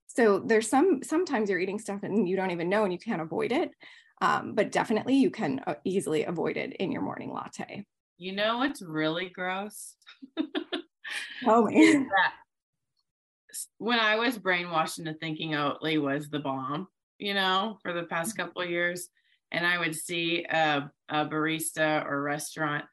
So 0.08 0.40
there's 0.40 0.70
some 0.70 1.04
sometimes 1.04 1.50
you're 1.50 1.60
eating 1.60 1.80
stuff 1.80 2.04
and 2.04 2.28
you 2.28 2.36
don't 2.36 2.52
even 2.52 2.70
know 2.70 2.84
and 2.84 2.94
you 2.94 3.00
can't 3.00 3.22
avoid 3.22 3.52
it 3.52 3.72
um, 4.22 4.54
but 4.54 4.72
definitely 4.72 5.16
you 5.16 5.32
can 5.32 5.62
uh, 5.68 5.76
easily 5.84 6.24
avoid 6.26 6.56
it 6.56 6.74
in 6.74 6.92
your 6.92 7.02
morning 7.02 7.34
latte. 7.34 7.86
You 8.18 8.34
know 8.34 8.60
what's 8.60 8.82
really 8.82 9.30
gross? 9.30 9.96
Tell 11.44 11.64
me. 11.64 12.06
when 13.80 14.00
I 14.00 14.16
was 14.16 14.38
brainwashed 14.38 15.00
into 15.00 15.16
thinking 15.16 15.52
Oatly 15.52 16.00
was 16.02 16.30
the 16.30 16.40
bomb, 16.40 16.88
you 17.18 17.34
know, 17.34 17.78
for 17.82 17.94
the 17.94 18.04
past 18.04 18.36
mm-hmm. 18.36 18.44
couple 18.44 18.62
of 18.62 18.70
years, 18.70 19.10
and 19.52 19.66
I 19.66 19.80
would 19.80 19.96
see 19.96 20.46
a, 20.50 20.90
a 21.10 21.26
barista 21.26 22.06
or 22.06 22.22
restaurant 22.22 22.86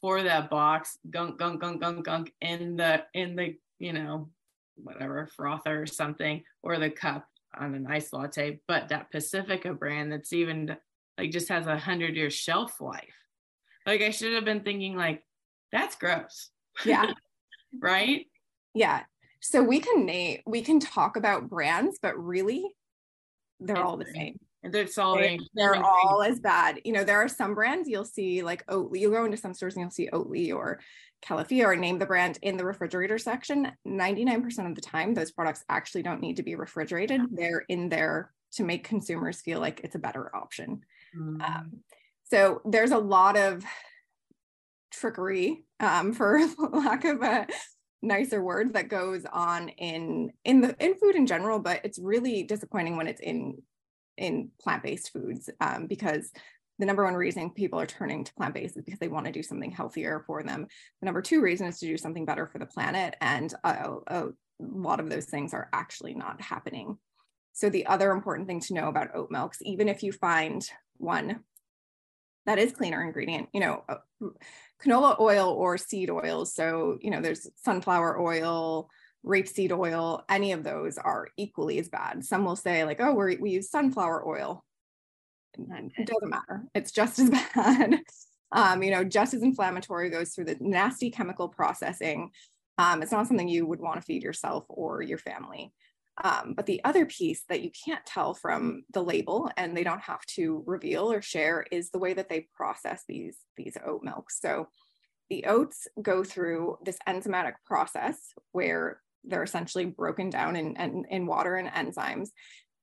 for 0.00 0.22
that 0.22 0.50
box, 0.50 0.98
gunk, 1.10 1.38
gunk, 1.38 1.60
gunk, 1.60 1.80
gunk, 1.80 2.04
gunk 2.04 2.32
in 2.40 2.76
the 2.76 3.04
in 3.14 3.34
the 3.34 3.56
you 3.78 3.92
know 3.92 4.28
whatever 4.76 5.26
frother 5.26 5.82
or 5.82 5.86
something 5.86 6.42
or 6.62 6.78
the 6.78 6.90
cup 6.90 7.26
on 7.58 7.74
an 7.74 7.86
ice 7.86 8.12
latte, 8.12 8.60
but 8.66 8.88
that 8.88 9.10
Pacifica 9.10 9.74
brand 9.74 10.12
that's 10.12 10.32
even 10.32 10.76
like 11.18 11.30
just 11.30 11.48
has 11.48 11.66
a 11.66 11.78
hundred 11.78 12.16
year 12.16 12.30
shelf 12.30 12.80
life. 12.80 13.14
Like 13.86 14.02
I 14.02 14.10
should 14.10 14.34
have 14.34 14.44
been 14.44 14.62
thinking 14.62 14.96
like, 14.96 15.22
that's 15.72 15.96
gross. 15.96 16.50
Yeah. 16.84 17.12
right? 17.80 18.26
Yeah. 18.74 19.02
So 19.40 19.62
we 19.62 19.80
can 19.80 20.06
name 20.06 20.40
we 20.46 20.62
can 20.62 20.80
talk 20.80 21.16
about 21.16 21.48
brands, 21.48 21.98
but 22.00 22.18
really 22.18 22.64
they're 23.60 23.82
all 23.82 23.96
the 23.96 24.06
same. 24.06 24.38
They're 24.62 24.86
solving. 24.86 25.40
They're 25.54 25.82
all 25.82 26.22
as 26.22 26.40
bad. 26.40 26.80
You 26.84 26.92
know, 26.92 27.04
there 27.04 27.18
are 27.18 27.28
some 27.28 27.54
brands 27.54 27.88
you'll 27.88 28.04
see 28.04 28.42
like 28.42 28.66
Oatly. 28.66 29.00
You'll 29.00 29.12
go 29.12 29.24
into 29.24 29.36
some 29.36 29.54
stores 29.54 29.74
and 29.74 29.82
you'll 29.82 29.90
see 29.90 30.08
Oatly 30.12 30.52
or 30.54 30.80
Califia 31.24 31.64
or 31.64 31.76
name 31.76 31.98
the 31.98 32.06
brand 32.06 32.38
in 32.42 32.56
the 32.56 32.64
refrigerator 32.64 33.18
section. 33.18 33.72
99% 33.86 34.68
of 34.68 34.74
the 34.74 34.80
time, 34.80 35.14
those 35.14 35.32
products 35.32 35.64
actually 35.68 36.02
don't 36.02 36.20
need 36.20 36.36
to 36.36 36.42
be 36.42 36.54
refrigerated. 36.54 37.20
They're 37.30 37.64
in 37.68 37.88
there 37.88 38.32
to 38.52 38.64
make 38.64 38.84
consumers 38.84 39.40
feel 39.40 39.60
like 39.60 39.80
it's 39.82 39.94
a 39.94 40.00
better 40.00 40.34
option. 40.34 40.82
Mm. 41.16 41.42
Um, 41.42 41.80
so 42.24 42.60
there's 42.64 42.92
a 42.92 42.98
lot 42.98 43.36
of 43.36 43.64
trickery, 44.92 45.64
um, 45.80 46.12
for 46.12 46.40
lack 46.72 47.04
of 47.04 47.22
a 47.22 47.46
nicer 48.02 48.42
word, 48.42 48.74
that 48.74 48.88
goes 48.88 49.24
on 49.30 49.68
in 49.70 50.32
in 50.44 50.60
the 50.60 50.76
in 50.84 50.94
food 50.96 51.14
in 51.14 51.26
general. 51.26 51.58
But 51.58 51.80
it's 51.84 51.98
really 51.98 52.42
disappointing 52.42 52.96
when 52.96 53.06
it's 53.06 53.20
in 53.20 53.62
in 54.16 54.50
plant-based 54.60 55.12
foods 55.12 55.50
um, 55.60 55.86
because 55.86 56.32
the 56.78 56.86
number 56.86 57.04
one 57.04 57.14
reason 57.14 57.50
people 57.50 57.80
are 57.80 57.86
turning 57.86 58.24
to 58.24 58.34
plant-based 58.34 58.76
is 58.76 58.84
because 58.84 58.98
they 58.98 59.08
want 59.08 59.26
to 59.26 59.32
do 59.32 59.42
something 59.42 59.70
healthier 59.70 60.22
for 60.26 60.42
them 60.42 60.66
the 61.00 61.04
number 61.04 61.22
two 61.22 61.40
reason 61.40 61.66
is 61.66 61.78
to 61.78 61.86
do 61.86 61.96
something 61.96 62.24
better 62.24 62.46
for 62.46 62.58
the 62.58 62.66
planet 62.66 63.16
and 63.20 63.54
a, 63.64 63.94
a 64.08 64.24
lot 64.60 65.00
of 65.00 65.10
those 65.10 65.26
things 65.26 65.54
are 65.54 65.68
actually 65.72 66.14
not 66.14 66.40
happening 66.40 66.96
so 67.52 67.68
the 67.68 67.86
other 67.86 68.10
important 68.10 68.46
thing 68.46 68.60
to 68.60 68.74
know 68.74 68.88
about 68.88 69.14
oat 69.14 69.30
milks 69.30 69.58
even 69.62 69.88
if 69.88 70.02
you 70.02 70.12
find 70.12 70.68
one 70.98 71.40
that 72.46 72.58
is 72.58 72.72
cleaner 72.72 73.02
ingredient 73.02 73.48
you 73.52 73.60
know 73.60 73.82
uh, 73.88 73.96
canola 74.82 75.18
oil 75.20 75.50
or 75.50 75.76
seed 75.78 76.10
oils 76.10 76.54
so 76.54 76.98
you 77.00 77.10
know 77.10 77.20
there's 77.20 77.48
sunflower 77.56 78.20
oil 78.20 78.88
rapeseed 79.26 79.72
oil, 79.72 80.24
any 80.30 80.52
of 80.52 80.62
those 80.62 80.98
are 80.98 81.28
equally 81.36 81.78
as 81.78 81.88
bad. 81.88 82.24
Some 82.24 82.44
will 82.44 82.56
say, 82.56 82.84
like, 82.84 83.00
oh, 83.00 83.12
we 83.12 83.36
we 83.36 83.50
use 83.50 83.70
sunflower 83.70 84.26
oil. 84.26 84.64
It 85.96 86.06
doesn't 86.06 86.28
matter. 86.30 86.64
It's 86.74 86.92
just 86.92 87.18
as 87.18 87.30
bad. 87.54 88.00
um, 88.52 88.82
you 88.82 88.90
know, 88.90 89.04
just 89.04 89.34
as 89.34 89.42
inflammatory, 89.42 90.10
goes 90.10 90.34
through 90.34 90.46
the 90.46 90.56
nasty 90.60 91.10
chemical 91.10 91.48
processing. 91.48 92.30
Um, 92.78 93.02
it's 93.02 93.12
not 93.12 93.26
something 93.26 93.48
you 93.48 93.66
would 93.66 93.80
want 93.80 94.00
to 94.00 94.04
feed 94.04 94.22
yourself 94.22 94.64
or 94.68 95.02
your 95.02 95.18
family. 95.18 95.72
Um, 96.22 96.54
but 96.56 96.66
the 96.66 96.82
other 96.84 97.04
piece 97.04 97.44
that 97.48 97.60
you 97.60 97.70
can't 97.84 98.04
tell 98.06 98.32
from 98.32 98.84
the 98.92 99.02
label 99.02 99.50
and 99.56 99.76
they 99.76 99.84
don't 99.84 100.00
have 100.00 100.24
to 100.36 100.62
reveal 100.66 101.12
or 101.12 101.20
share 101.20 101.66
is 101.70 101.90
the 101.90 101.98
way 101.98 102.14
that 102.14 102.28
they 102.28 102.48
process 102.54 103.04
these, 103.06 103.36
these 103.56 103.76
oat 103.84 104.02
milks. 104.02 104.40
So 104.40 104.68
the 105.28 105.44
oats 105.46 105.86
go 106.00 106.24
through 106.24 106.78
this 106.84 106.98
enzymatic 107.06 107.54
process 107.66 108.18
where 108.52 109.00
they're 109.24 109.42
essentially 109.42 109.84
broken 109.84 110.30
down 110.30 110.56
in, 110.56 110.76
in, 110.76 111.04
in 111.10 111.26
water 111.26 111.56
and 111.56 111.68
enzymes, 111.68 112.28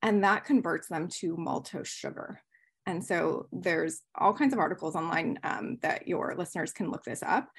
and 0.01 0.23
that 0.23 0.45
converts 0.45 0.89
them 0.89 1.07
to 1.19 1.37
maltose 1.37 1.87
sugar. 1.87 2.41
And 2.85 3.03
so 3.03 3.47
there's 3.51 4.01
all 4.15 4.33
kinds 4.33 4.53
of 4.53 4.59
articles 4.59 4.95
online 4.95 5.39
um, 5.43 5.77
that 5.81 6.07
your 6.07 6.35
listeners 6.37 6.73
can 6.73 6.91
look 6.91 7.03
this 7.03 7.23
up. 7.23 7.49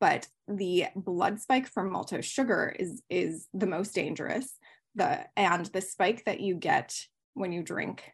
But 0.00 0.26
the 0.48 0.86
blood 0.96 1.40
spike 1.40 1.68
from 1.68 1.92
maltose 1.92 2.24
sugar 2.24 2.74
is, 2.76 3.02
is 3.08 3.46
the 3.54 3.66
most 3.66 3.94
dangerous 3.94 4.58
the 4.94 5.20
and 5.36 5.66
the 5.66 5.80
spike 5.80 6.24
that 6.26 6.40
you 6.40 6.54
get 6.54 6.94
when 7.34 7.52
you 7.52 7.62
drink 7.62 8.12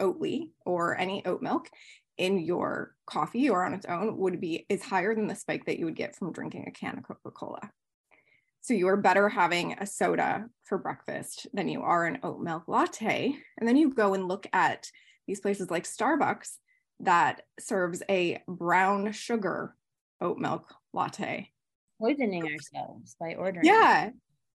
Oatly 0.00 0.50
or 0.64 0.98
any 0.98 1.24
oat 1.24 1.40
milk 1.40 1.70
in 2.18 2.38
your 2.38 2.94
coffee 3.06 3.48
or 3.48 3.64
on 3.64 3.74
its 3.74 3.86
own 3.86 4.16
would 4.18 4.40
be 4.40 4.66
is 4.68 4.82
higher 4.82 5.14
than 5.14 5.26
the 5.26 5.34
spike 5.34 5.64
that 5.66 5.78
you 5.78 5.84
would 5.84 5.94
get 5.94 6.16
from 6.16 6.32
drinking 6.32 6.64
a 6.66 6.70
can 6.70 6.98
of 6.98 7.04
Coca-Cola. 7.04 7.70
So 8.60 8.74
you 8.74 8.88
are 8.88 8.96
better 8.96 9.28
having 9.28 9.74
a 9.74 9.86
soda 9.86 10.46
for 10.64 10.78
breakfast 10.78 11.46
than 11.52 11.68
you 11.68 11.82
are 11.82 12.04
an 12.04 12.18
oat 12.22 12.40
milk 12.40 12.64
latte. 12.66 13.36
And 13.58 13.68
then 13.68 13.76
you 13.76 13.94
go 13.94 14.14
and 14.14 14.26
look 14.26 14.46
at 14.52 14.90
these 15.26 15.40
places 15.40 15.70
like 15.70 15.84
Starbucks 15.84 16.56
that 17.00 17.42
serves 17.58 18.02
a 18.08 18.42
brown 18.48 19.12
sugar 19.12 19.74
oat 20.20 20.38
milk 20.38 20.74
latte. 20.92 21.50
Poisoning 22.00 22.44
ourselves 22.44 23.16
by 23.18 23.34
ordering. 23.34 23.66
Yeah. 23.66 24.10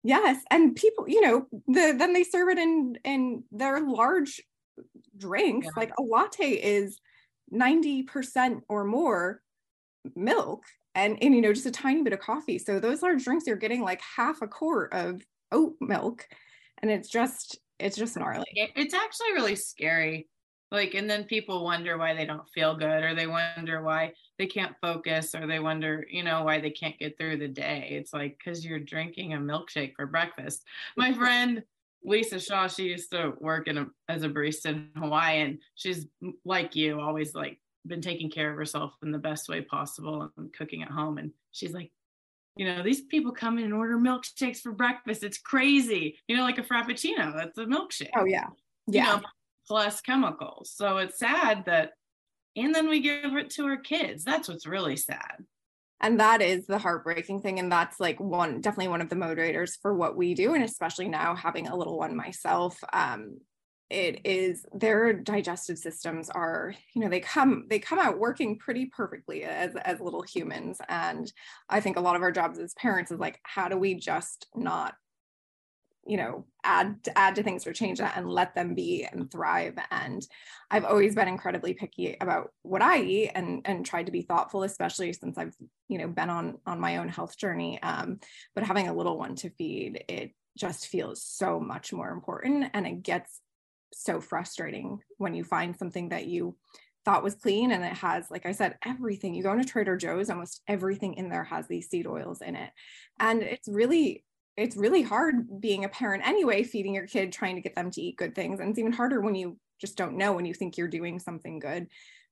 Yes, 0.03 0.41
and 0.51 0.77
people, 0.77 1.09
you 1.09 1.21
know, 1.21 1.47
the 1.67 1.95
then 1.99 2.13
they 2.13 2.23
serve 2.23 2.49
it 2.51 2.59
in 2.59 2.97
in 3.05 3.43
their 3.51 3.81
large 3.81 4.41
drinks. 5.17 5.67
Yeah. 5.67 5.73
Like 5.77 5.93
a 5.99 6.03
latte 6.03 6.51
is 6.51 7.01
90% 7.53 8.61
or 8.69 8.85
more 8.85 9.41
milk 10.15 10.63
and 10.95 11.19
and 11.21 11.35
you 11.35 11.41
know 11.41 11.53
just 11.53 11.67
a 11.67 11.73
tiny 11.73 12.03
bit 12.03 12.13
of 12.13 12.21
coffee. 12.21 12.59
So 12.59 12.79
those 12.79 13.03
large 13.03 13.25
drinks 13.25 13.47
you're 13.47 13.57
getting 13.57 13.83
like 13.83 14.01
half 14.01 14.43
a 14.43 14.47
quart 14.47 14.93
of 14.93 15.23
oat 15.51 15.75
milk 15.81 16.27
and 16.79 16.91
it's 16.91 17.09
just 17.09 17.59
it's 17.79 17.97
just 17.97 18.17
gnarly. 18.17 18.47
It's 18.55 18.95
actually 18.95 19.33
really 19.33 19.57
scary 19.57 20.29
like 20.71 20.95
and 20.95 21.09
then 21.09 21.25
people 21.25 21.65
wonder 21.65 21.97
why 21.97 22.15
they 22.15 22.27
don't 22.27 22.49
feel 22.51 22.77
good 22.77 23.03
or 23.05 23.15
they 23.15 23.27
wonder 23.27 23.83
why 23.83 24.13
they 24.39 24.47
can't 24.47 24.75
focus 24.81 25.35
or 25.35 25.47
they 25.47 25.61
wonder 25.61 26.05
you 26.11 26.23
know 26.23 26.43
why 26.43 26.61
they 26.61 26.71
can't 26.71 26.99
get 26.99 27.17
through 27.19 27.39
the 27.39 27.49
day. 27.49 27.89
It's 27.91 28.13
like 28.13 28.39
because 28.39 28.65
you're 28.65 28.81
drinking 28.81 29.35
a 29.35 29.39
milkshake 29.39 29.95
for 29.95 30.07
breakfast. 30.07 30.65
My 30.97 31.13
friend 31.13 31.63
lisa 32.05 32.39
shaw 32.39 32.69
she 32.69 32.85
used 32.85 33.11
to 33.11 33.33
work 33.41 33.67
in 33.67 33.79
a, 33.79 33.87
as 34.09 34.23
a 34.23 34.29
barista 34.29 34.67
in 34.67 34.89
hawaii 34.97 35.41
and 35.41 35.59
she's 35.75 36.07
like 36.45 36.77
you 36.77 37.01
always 37.01 37.35
like 37.35 37.59
been 37.87 38.01
taking 38.01 38.31
care 38.31 38.51
of 38.51 38.57
herself 38.57 38.95
in 39.03 39.11
the 39.11 39.19
best 39.19 39.49
way 39.49 39.61
possible 39.61 40.31
and 40.37 40.53
cooking 40.53 40.83
at 40.83 40.91
home. 40.91 41.19
And 41.19 41.33
she's 41.53 41.73
like 41.73 41.91
you 42.57 42.65
know 42.65 42.83
these 42.83 43.03
people 43.03 43.33
come 43.33 43.59
in 43.59 43.65
and 43.65 43.75
order 43.75 43.99
milkshakes 43.99 44.61
for 44.61 44.73
breakfast. 44.73 45.23
It's 45.23 45.39
crazy. 45.39 46.19
You 46.27 46.37
know 46.37 46.43
like 46.43 46.59
a 46.59 46.63
frappuccino. 46.63 47.35
That's 47.37 47.59
a 47.59 47.67
milkshake. 47.67 48.11
Oh 48.17 48.25
yeah. 48.25 48.47
Yeah. 48.87 49.17
you 49.17 49.21
know, 49.21 49.23
plus 49.67 50.01
chemicals. 50.01 50.73
So 50.75 50.99
it's 50.99 51.19
sad 51.19 51.65
that, 51.67 51.93
and 52.55 52.75
then 52.75 52.89
we 52.89 53.01
give 53.01 53.35
it 53.37 53.51
to 53.51 53.67
our 53.67 53.77
kids. 53.77 54.25
That's 54.25 54.49
what's 54.49 54.67
really 54.67 54.97
sad. 54.97 55.45
And 56.01 56.21
that 56.21 56.43
is 56.43 56.67
the 56.67 56.79
heartbreaking 56.79 57.41
thing. 57.41 57.59
And 57.59 57.73
that's 57.73 57.99
like 57.99 58.21
one, 58.21 58.61
definitely 58.61 58.89
one 58.89 59.01
of 59.01 59.09
the 59.09 59.17
motivators 59.17 59.73
for 59.81 59.95
what 59.95 60.17
we 60.17 60.35
do. 60.35 60.55
And 60.55 60.63
especially 60.63 61.09
now 61.09 61.35
having 61.35 61.69
a 61.69 61.77
little 61.77 61.99
one 61.99 62.15
myself, 62.15 62.79
um, 62.93 63.39
it 63.89 64.21
is 64.25 64.67
their 64.73 65.13
digestive 65.13 65.79
systems 65.79 66.29
are 66.31 66.75
you 66.93 67.01
know 67.01 67.09
they 67.09 67.21
come 67.21 67.67
they 67.71 67.79
come 67.79 67.99
out 67.99 68.19
working 68.19 68.59
pretty 68.59 68.87
perfectly 68.87 69.45
as 69.45 69.75
as 69.85 70.01
little 70.01 70.23
humans 70.23 70.79
and 70.89 71.33
i 71.69 71.81
think 71.81 71.97
a 71.97 72.01
lot 72.01 72.17
of 72.17 72.23
our 72.23 72.33
jobs 72.33 72.59
as 72.59 72.75
parents 72.75 73.13
is 73.13 73.21
like 73.21 73.39
how 73.45 73.69
do 73.69 73.77
we 73.77 73.95
just 73.95 74.49
not 74.57 74.95
you 76.07 76.17
know 76.17 76.45
add 76.65 76.97
add 77.15 77.35
to 77.37 77.43
things 77.43 77.67
or 77.67 77.73
change 77.73 77.99
that 77.99 78.17
and 78.17 78.29
let 78.29 78.55
them 78.55 78.75
be 78.75 79.07
and 79.11 79.31
thrive. 79.31 79.79
And 79.91 80.27
i've 80.71 80.85
always 80.85 81.15
been 81.15 81.29
incredibly 81.29 81.75
picky 81.75 82.17
about 82.21 82.51
what 82.63 82.83
i 82.83 83.01
eat 83.01 83.33
and 83.35 83.63
and 83.65 83.85
tried 83.85 84.07
to 84.07 84.13
be 84.13 84.23
thoughtful 84.23 84.63
especially 84.63 85.13
since 85.13 85.39
i've 85.39 85.55
you 85.89 85.99
know 85.99 86.09
been 86.09 86.31
on 86.31 86.59
on 86.67 86.81
my 86.81 86.99
own 86.99 87.09
health 87.09 87.37
journey. 87.37 87.83
Um, 87.83 88.21
but 88.55 88.65
having 88.65 88.89
a 88.89 88.95
little 88.95 89.19
one 89.19 89.37
to 89.37 89.51
feed 89.51 90.05
it 90.09 90.33
just 90.57 90.89
feels 90.89 91.23
so 91.23 91.61
much 91.61 91.93
more 91.93 92.11
important. 92.11 92.71
And 92.75 92.87
it 92.87 93.03
gets 93.03 93.41
so 93.93 94.21
frustrating 94.21 95.01
when 95.19 95.35
you 95.35 95.45
find 95.45 95.77
something 95.77 96.09
that 96.09 96.27
you 96.27 96.57
thought 97.05 97.23
was 97.23 97.37
clean 97.37 97.71
and 97.71 97.85
it 97.85 97.93
has 97.93 98.29
like 98.33 98.47
i 98.47 98.53
said 98.53 98.77
everything. 98.85 99.35
You 99.35 99.45
go 99.45 99.53
into 99.53 99.65
trader 99.65 99.97
joe's 99.97 100.29
almost 100.29 100.61
everything 100.67 101.15
in 101.15 101.29
there 101.29 101.45
has 101.45 101.69
these 101.69 101.89
seed 101.89 102.07
oils 102.07 102.43
in 102.43 102.57
it. 102.57 102.71
And 103.21 103.43
it's 103.43 103.69
really 103.69 104.25
it's 104.57 104.77
really 104.77 105.03
hard 105.03 105.61
being 105.61 105.85
a 105.85 105.89
parent 105.89 106.27
anyway, 106.27 106.63
feeding 106.63 106.95
your 106.95 107.07
kid, 107.07 107.33
trying 107.33 107.57
to 107.57 107.61
get 107.61 107.75
them 107.75 107.91
to 107.91 108.01
eat 108.01 108.17
good 108.17 108.35
things. 108.35 108.61
And 108.61 108.71
it's 108.71 108.79
even 108.79 108.93
harder 108.93 109.21
when 109.21 109.35
you 109.35 109.59
just 109.81 109.97
don't 109.97 110.17
know, 110.17 110.33
when 110.33 110.47
you 110.47 110.55
think 110.55 110.77
you're 110.77 110.89
doing 110.89 111.19
something 111.19 111.59
good. 111.59 111.87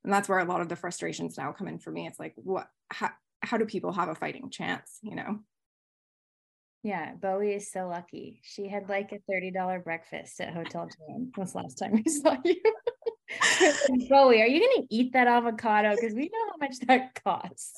And 0.04 0.12
that's 0.12 0.28
where 0.28 0.38
a 0.38 0.44
lot 0.44 0.60
of 0.60 0.68
the 0.68 0.76
frustrations 0.76 1.36
now 1.36 1.52
come 1.52 1.68
in 1.68 1.78
for 1.78 1.90
me. 1.90 2.06
It's 2.06 2.18
like, 2.18 2.34
what, 2.36 2.68
how, 2.90 3.10
how 3.42 3.58
do 3.58 3.66
people 3.66 3.92
have 3.92 4.08
a 4.08 4.14
fighting 4.14 4.50
chance, 4.50 4.98
you 5.02 5.16
know? 5.16 5.40
Yeah, 6.82 7.14
Bowie 7.14 7.54
is 7.54 7.70
so 7.70 7.88
lucky. 7.88 8.40
She 8.42 8.68
had 8.68 8.88
like 8.88 9.12
a 9.12 9.32
$30 9.32 9.82
breakfast 9.84 10.40
at 10.40 10.52
Hotel 10.52 10.88
Joan. 10.98 11.32
When's 11.34 11.54
last 11.54 11.76
time 11.76 11.92
we 11.92 12.10
saw 12.10 12.36
you? 12.44 12.60
Bowie, 14.08 14.42
are 14.42 14.46
you 14.46 14.60
going 14.60 14.82
to 14.82 14.94
eat 14.94 15.12
that 15.12 15.26
avocado? 15.26 15.94
Because 15.94 16.14
we 16.14 16.30
know 16.32 16.50
how 16.50 16.56
much 16.60 16.78
that 16.86 17.22
costs. 17.24 17.74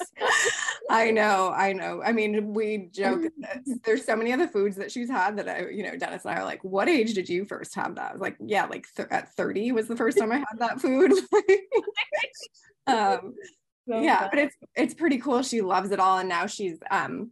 I 0.91 1.11
know, 1.11 1.53
I 1.55 1.73
know. 1.73 2.03
I 2.05 2.13
mean, 2.13 2.55
we 2.55 2.89
joke 2.93 3.25
there's 3.85 4.05
so 4.05 4.17
many 4.17 4.33
other 4.33 4.49
foods 4.49 4.77
that 4.77 4.91
she's 4.93 5.11
had 5.11 5.37
that 5.39 5.49
I, 5.49 5.69
you 5.69 5.83
know, 5.83 5.97
Dennis 5.97 6.25
and 6.25 6.35
I 6.35 6.41
are 6.41 6.45
like, 6.45 6.63
what 6.63 6.89
age 6.89 7.15
did 7.15 7.29
you 7.29 7.45
first 7.45 7.75
have 7.75 7.95
that? 7.97 8.11
I 8.11 8.13
was 8.13 8.21
like, 8.21 8.37
yeah, 8.41 8.67
like 8.67 8.87
th- 8.97 9.09
at 9.11 9.33
30 9.35 9.73
was 9.73 9.89
the 9.89 9.97
first 9.97 10.19
time 10.19 10.33
I 10.33 10.39
had 10.39 10.59
that 10.59 10.81
food. 10.81 11.13
um, 12.87 13.35
so 13.89 14.01
yeah, 14.01 14.21
fun. 14.21 14.29
but 14.33 14.39
it's 14.39 14.57
it's 14.75 14.95
pretty 14.95 15.19
cool. 15.19 15.43
She 15.43 15.61
loves 15.61 15.91
it 15.91 16.01
all, 16.01 16.19
and 16.19 16.29
now 16.29 16.47
she's 16.47 16.79
um 16.91 17.31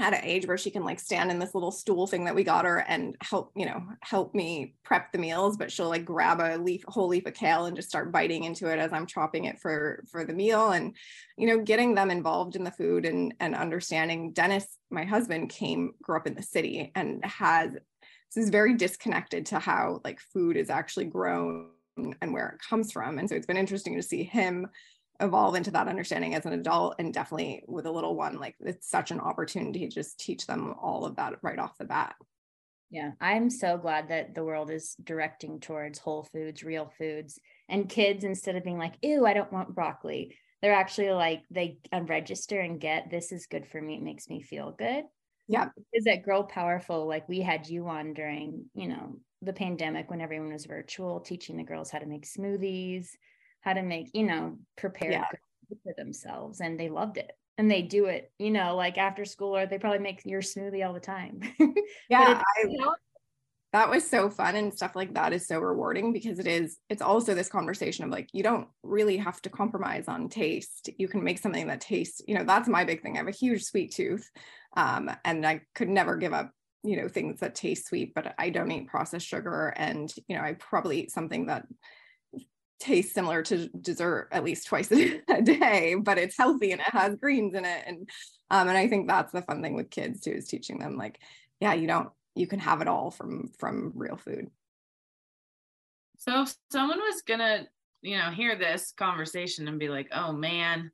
at 0.00 0.14
an 0.14 0.20
age 0.22 0.46
where 0.46 0.58
she 0.58 0.70
can 0.70 0.84
like 0.84 1.00
stand 1.00 1.30
in 1.30 1.38
this 1.38 1.54
little 1.54 1.70
stool 1.70 2.06
thing 2.06 2.24
that 2.24 2.34
we 2.34 2.44
got 2.44 2.64
her 2.64 2.78
and 2.88 3.16
help 3.20 3.52
you 3.56 3.66
know 3.66 3.82
help 4.02 4.34
me 4.34 4.74
prep 4.84 5.12
the 5.12 5.18
meals 5.18 5.56
but 5.56 5.70
she'll 5.70 5.88
like 5.88 6.04
grab 6.04 6.40
a 6.40 6.56
leaf 6.58 6.84
whole 6.88 7.08
leaf 7.08 7.26
of 7.26 7.34
kale 7.34 7.66
and 7.66 7.76
just 7.76 7.88
start 7.88 8.12
biting 8.12 8.44
into 8.44 8.68
it 8.68 8.78
as 8.78 8.92
i'm 8.92 9.06
chopping 9.06 9.44
it 9.44 9.58
for 9.58 10.04
for 10.10 10.24
the 10.24 10.32
meal. 10.32 10.70
And 10.70 10.94
you 11.36 11.46
know 11.46 11.62
getting 11.62 11.94
them 11.94 12.10
involved 12.10 12.56
in 12.56 12.64
the 12.64 12.70
food 12.70 13.04
and 13.04 13.34
and 13.40 13.54
understanding 13.54 14.32
dennis 14.32 14.66
my 14.90 15.04
husband 15.04 15.50
came 15.50 15.92
grew 16.02 16.16
up 16.16 16.26
in 16.26 16.34
the 16.34 16.42
city 16.42 16.92
and 16.94 17.24
has 17.24 17.72
this 17.72 18.44
is 18.44 18.50
very 18.50 18.74
disconnected 18.74 19.46
to 19.46 19.58
how 19.58 20.00
like 20.04 20.20
food 20.20 20.56
is 20.56 20.70
actually 20.70 21.06
grown 21.06 21.70
and 22.20 22.32
where 22.32 22.48
it 22.48 22.60
comes 22.60 22.92
from. 22.92 23.18
And 23.18 23.28
so 23.28 23.34
it's 23.34 23.46
been 23.46 23.56
interesting 23.56 23.96
to 23.96 24.02
see 24.02 24.22
him 24.22 24.66
evolve 25.20 25.54
into 25.54 25.70
that 25.72 25.88
understanding 25.88 26.34
as 26.34 26.46
an 26.46 26.52
adult 26.52 26.94
and 26.98 27.12
definitely 27.12 27.62
with 27.66 27.86
a 27.86 27.90
little 27.90 28.14
one 28.14 28.38
like 28.38 28.54
it's 28.60 28.88
such 28.88 29.10
an 29.10 29.20
opportunity 29.20 29.80
to 29.80 29.88
just 29.88 30.18
teach 30.18 30.46
them 30.46 30.74
all 30.80 31.04
of 31.04 31.16
that 31.16 31.34
right 31.42 31.58
off 31.58 31.76
the 31.78 31.84
bat. 31.84 32.14
Yeah 32.90 33.10
i'm 33.20 33.50
so 33.50 33.76
glad 33.76 34.08
that 34.08 34.34
the 34.34 34.44
world 34.44 34.70
is 34.70 34.94
directing 35.02 35.60
towards 35.60 35.98
whole 35.98 36.22
foods 36.22 36.62
real 36.62 36.92
foods 36.98 37.38
and 37.68 37.88
kids 37.88 38.24
instead 38.24 38.56
of 38.56 38.64
being 38.64 38.78
like 38.78 38.94
ew 39.02 39.26
i 39.26 39.34
don't 39.34 39.52
want 39.52 39.74
broccoli 39.74 40.34
they're 40.62 40.74
actually 40.74 41.10
like 41.10 41.42
they 41.50 41.78
register 42.02 42.60
and 42.60 42.80
get 42.80 43.10
this 43.10 43.32
is 43.32 43.46
good 43.46 43.66
for 43.66 43.80
me 43.80 43.96
it 43.96 44.02
makes 44.02 44.28
me 44.28 44.42
feel 44.42 44.74
good. 44.76 45.04
Yeah. 45.46 45.70
Is 45.94 46.04
that 46.04 46.24
grow 46.24 46.42
powerful 46.42 47.06
like 47.06 47.28
we 47.28 47.40
had 47.40 47.68
you 47.68 47.88
on 47.88 48.12
during 48.12 48.66
you 48.74 48.88
know 48.88 49.16
the 49.40 49.52
pandemic 49.52 50.10
when 50.10 50.20
everyone 50.20 50.52
was 50.52 50.66
virtual 50.66 51.20
teaching 51.20 51.56
the 51.56 51.62
girls 51.62 51.90
how 51.90 52.00
to 52.00 52.06
make 52.06 52.26
smoothies 52.26 53.10
how 53.60 53.72
to 53.72 53.82
make, 53.82 54.10
you 54.14 54.24
know, 54.24 54.58
prepare 54.76 55.12
yeah. 55.12 55.24
for 55.82 55.94
themselves. 55.96 56.60
And 56.60 56.78
they 56.78 56.88
loved 56.88 57.16
it. 57.16 57.32
And 57.56 57.70
they 57.70 57.82
do 57.82 58.06
it, 58.06 58.30
you 58.38 58.50
know, 58.50 58.76
like 58.76 58.98
after 58.98 59.24
school, 59.24 59.56
or 59.56 59.66
they 59.66 59.78
probably 59.78 59.98
make 59.98 60.24
your 60.24 60.42
smoothie 60.42 60.86
all 60.86 60.92
the 60.92 61.00
time. 61.00 61.40
yeah. 62.08 62.40
I, 62.40 62.68
you 62.68 62.78
know, 62.78 62.94
that 63.72 63.90
was 63.90 64.08
so 64.08 64.30
fun 64.30 64.56
and 64.56 64.72
stuff 64.72 64.96
like 64.96 65.14
that 65.14 65.32
is 65.32 65.46
so 65.46 65.58
rewarding 65.58 66.12
because 66.12 66.38
it 66.38 66.46
is 66.46 66.78
it's 66.88 67.02
also 67.02 67.34
this 67.34 67.48
conversation 67.48 68.04
of 68.04 68.10
like 68.10 68.28
you 68.32 68.42
don't 68.42 68.68
really 68.82 69.16
have 69.16 69.42
to 69.42 69.50
compromise 69.50 70.08
on 70.08 70.28
taste 70.28 70.88
you 70.98 71.06
can 71.06 71.22
make 71.22 71.38
something 71.38 71.66
that 71.66 71.80
tastes 71.80 72.22
you 72.26 72.34
know 72.34 72.44
that's 72.44 72.68
my 72.68 72.84
big 72.84 73.02
thing 73.02 73.14
i 73.14 73.18
have 73.18 73.28
a 73.28 73.32
huge 73.32 73.64
sweet 73.64 73.92
tooth 73.92 74.30
um, 74.76 75.10
and 75.24 75.46
i 75.46 75.60
could 75.74 75.88
never 75.88 76.16
give 76.16 76.32
up 76.32 76.50
you 76.82 76.96
know 76.96 77.08
things 77.08 77.40
that 77.40 77.54
taste 77.54 77.86
sweet 77.86 78.14
but 78.14 78.34
i 78.38 78.48
don't 78.48 78.70
eat 78.70 78.86
processed 78.86 79.26
sugar 79.26 79.72
and 79.76 80.14
you 80.28 80.36
know 80.36 80.42
i 80.42 80.54
probably 80.54 81.00
eat 81.00 81.10
something 81.10 81.46
that 81.46 81.66
tastes 82.78 83.14
similar 83.14 83.42
to 83.42 83.68
dessert 83.68 84.28
at 84.32 84.44
least 84.44 84.66
twice 84.66 84.90
a 84.92 85.42
day, 85.42 85.96
but 86.00 86.18
it's 86.18 86.36
healthy 86.36 86.72
and 86.72 86.80
it 86.80 86.90
has 86.90 87.16
greens 87.16 87.54
in 87.54 87.64
it. 87.64 87.84
And 87.86 88.08
um, 88.50 88.68
and 88.68 88.78
I 88.78 88.88
think 88.88 89.08
that's 89.08 89.32
the 89.32 89.42
fun 89.42 89.62
thing 89.62 89.74
with 89.74 89.90
kids 89.90 90.20
too, 90.20 90.30
is 90.32 90.48
teaching 90.48 90.78
them 90.78 90.96
like, 90.96 91.18
yeah, 91.60 91.74
you 91.74 91.86
don't 91.86 92.10
you 92.38 92.46
can 92.46 92.60
have 92.60 92.80
it 92.80 92.88
all 92.88 93.10
from 93.10 93.50
from 93.58 93.92
real 93.94 94.16
food 94.16 94.48
so 96.16 96.42
if 96.42 96.54
someone 96.70 96.98
was 96.98 97.22
gonna 97.22 97.66
you 98.00 98.16
know 98.16 98.30
hear 98.30 98.56
this 98.56 98.92
conversation 98.96 99.66
and 99.68 99.78
be 99.78 99.88
like 99.88 100.08
oh 100.12 100.32
man 100.32 100.90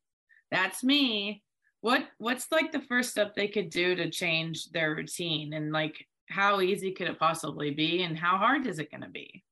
that's 0.51 0.83
me 0.83 1.43
what 1.81 2.03
what's 2.19 2.51
like 2.51 2.73
the 2.73 2.81
first 2.81 3.11
step 3.11 3.35
they 3.35 3.49
could 3.49 3.69
do 3.69 3.95
to 3.95 4.11
change 4.11 4.71
their 4.71 4.95
routine 4.95 5.53
and 5.53 5.71
like 5.71 6.07
how 6.29 6.61
easy 6.61 6.93
could 6.93 7.09
it 7.09 7.19
possibly 7.19 7.71
be 7.71 8.03
and 8.03 8.19
how 8.19 8.39
hard 8.39 8.67
is 8.67 8.79
it 8.79 8.91
going 8.91 9.03
to 9.03 9.11
be 9.11 9.45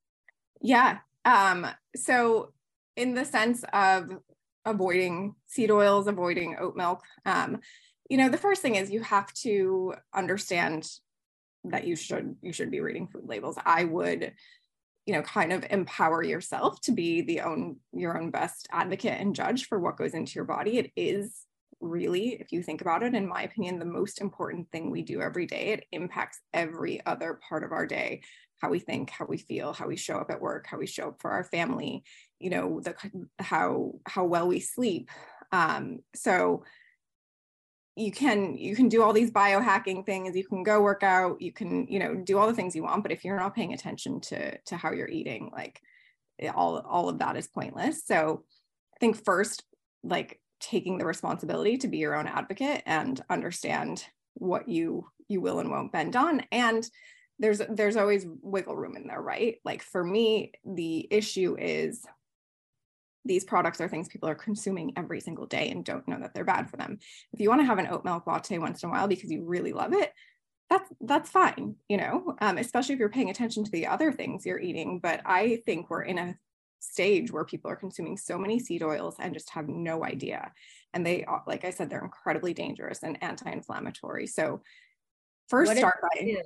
yeah 0.61 0.97
um 1.25 1.67
so 1.95 2.51
in 2.95 3.13
the 3.13 3.25
sense 3.25 3.63
of 3.73 4.09
avoiding 4.65 5.35
seed 5.47 5.71
oils 5.71 6.07
avoiding 6.07 6.55
oat 6.59 6.75
milk 6.75 7.01
um 7.25 7.59
you 8.09 8.17
know 8.17 8.29
the 8.29 8.37
first 8.37 8.61
thing 8.61 8.75
is 8.75 8.91
you 8.91 9.01
have 9.01 9.31
to 9.33 9.93
understand 10.13 10.87
that 11.65 11.87
you 11.87 11.95
should 11.95 12.35
you 12.41 12.51
should 12.53 12.71
be 12.71 12.81
reading 12.81 13.07
food 13.07 13.25
labels. 13.25 13.57
I 13.65 13.85
would 13.85 14.33
you 15.05 15.13
know 15.13 15.21
kind 15.21 15.51
of 15.51 15.65
empower 15.69 16.23
yourself 16.23 16.79
to 16.81 16.91
be 16.91 17.21
the 17.21 17.41
own 17.41 17.77
your 17.91 18.17
own 18.17 18.31
best 18.31 18.67
advocate 18.71 19.19
and 19.19 19.35
judge 19.35 19.67
for 19.67 19.79
what 19.79 19.97
goes 19.97 20.13
into 20.13 20.35
your 20.35 20.45
body. 20.45 20.77
It 20.77 20.91
is 20.95 21.45
really 21.79 22.37
if 22.39 22.51
you 22.51 22.63
think 22.63 22.81
about 22.81 23.03
it 23.03 23.13
in 23.13 23.27
my 23.27 23.43
opinion 23.43 23.77
the 23.77 23.85
most 23.85 24.21
important 24.21 24.71
thing 24.71 24.89
we 24.89 25.01
do 25.01 25.21
every 25.21 25.45
day. 25.45 25.69
It 25.73 25.85
impacts 25.91 26.39
every 26.53 27.05
other 27.05 27.39
part 27.47 27.63
of 27.63 27.71
our 27.71 27.85
day 27.85 28.21
how 28.63 28.69
we 28.69 28.79
think 28.79 29.09
how 29.09 29.25
we 29.25 29.37
feel 29.37 29.73
how 29.73 29.87
we 29.87 29.97
show 29.97 30.17
up 30.17 30.31
at 30.31 30.39
work 30.39 30.65
how 30.65 30.77
we 30.77 30.87
show 30.87 31.09
up 31.09 31.21
for 31.21 31.31
our 31.31 31.43
family 31.43 32.01
you 32.43 32.49
know 32.49 32.81
the 32.81 32.93
how 33.39 33.93
how 34.05 34.25
well 34.25 34.47
we 34.47 34.59
sleep. 34.59 35.09
Um 35.51 35.99
so 36.13 36.63
you 37.95 38.11
can 38.11 38.57
you 38.57 38.75
can 38.75 38.89
do 38.89 39.01
all 39.01 39.13
these 39.13 39.31
biohacking 39.31 40.05
things. 40.05 40.35
You 40.35 40.45
can 40.45 40.63
go 40.63 40.81
work 40.81 41.03
out. 41.03 41.41
You 41.41 41.53
can 41.53 41.87
you 41.87 41.99
know 41.99 42.15
do 42.15 42.37
all 42.37 42.47
the 42.47 42.53
things 42.53 42.75
you 42.75 42.83
want. 42.83 43.01
But 43.01 43.13
if 43.13 43.23
you're 43.23 43.39
not 43.39 43.55
paying 43.55 43.73
attention 43.73 44.19
to 44.21 44.57
to 44.57 44.75
how 44.75 44.91
you're 44.91 45.07
eating 45.07 45.49
like 45.53 45.81
all 46.53 46.79
all 46.79 47.07
of 47.07 47.19
that 47.19 47.37
is 47.37 47.47
pointless. 47.47 48.05
So 48.05 48.43
i 48.95 48.99
think 48.99 49.23
first 49.23 49.63
like 50.03 50.39
taking 50.59 50.97
the 50.97 51.05
responsibility 51.05 51.77
to 51.77 51.87
be 51.87 51.97
your 51.97 52.15
own 52.15 52.27
advocate 52.27 52.83
and 52.85 53.21
understand 53.29 54.05
what 54.33 54.67
you 54.67 55.07
you 55.29 55.39
will 55.39 55.59
and 55.59 55.71
won't 55.71 55.93
bend 55.93 56.17
on. 56.17 56.41
And 56.51 56.89
there's 57.43 57.61
there's 57.69 57.97
always 57.97 58.25
wiggle 58.41 58.75
room 58.75 58.95
in 58.95 59.05
there 59.05 59.21
right 59.21 59.57
like 59.65 59.83
for 59.83 60.03
me 60.03 60.53
the 60.65 61.05
issue 61.11 61.55
is 61.59 62.05
these 63.25 63.43
products 63.43 63.79
are 63.79 63.87
things 63.87 64.07
people 64.07 64.29
are 64.29 64.35
consuming 64.35 64.93
every 64.97 65.19
single 65.19 65.45
day 65.45 65.69
and 65.69 65.85
don't 65.85 66.07
know 66.07 66.19
that 66.19 66.33
they're 66.33 66.43
bad 66.43 66.69
for 66.69 66.77
them. 66.77 66.99
If 67.31 67.39
you 67.39 67.49
want 67.49 67.61
to 67.61 67.65
have 67.65 67.79
an 67.79 67.87
oat 67.87 68.03
milk 68.03 68.27
latte 68.27 68.57
once 68.57 68.83
in 68.83 68.89
a 68.89 68.91
while 68.91 69.07
because 69.07 69.31
you 69.31 69.43
really 69.43 69.73
love 69.73 69.93
it, 69.93 70.11
that's 70.69 70.89
that's 71.01 71.29
fine, 71.29 71.75
you 71.87 71.97
know, 71.97 72.35
um, 72.41 72.57
especially 72.57 72.93
if 72.93 72.99
you're 72.99 73.09
paying 73.09 73.29
attention 73.29 73.63
to 73.63 73.71
the 73.71 73.87
other 73.87 74.11
things 74.11 74.45
you're 74.45 74.59
eating. 74.59 74.99
But 74.99 75.21
I 75.25 75.61
think 75.65 75.89
we're 75.89 76.03
in 76.03 76.17
a 76.17 76.35
stage 76.79 77.31
where 77.31 77.45
people 77.45 77.71
are 77.71 77.77
consuming 77.77 78.17
so 78.17 78.37
many 78.37 78.59
seed 78.59 78.83
oils 78.83 79.15
and 79.19 79.33
just 79.33 79.49
have 79.51 79.69
no 79.69 80.03
idea. 80.03 80.51
And 80.93 81.05
they, 81.05 81.25
like 81.47 81.63
I 81.63 81.69
said, 81.69 81.89
they're 81.89 82.03
incredibly 82.03 82.53
dangerous 82.53 83.03
and 83.03 83.17
anti-inflammatory. 83.23 84.27
So 84.27 84.61
first 85.47 85.69
what 85.69 85.77
start 85.77 86.01
by 86.01 86.43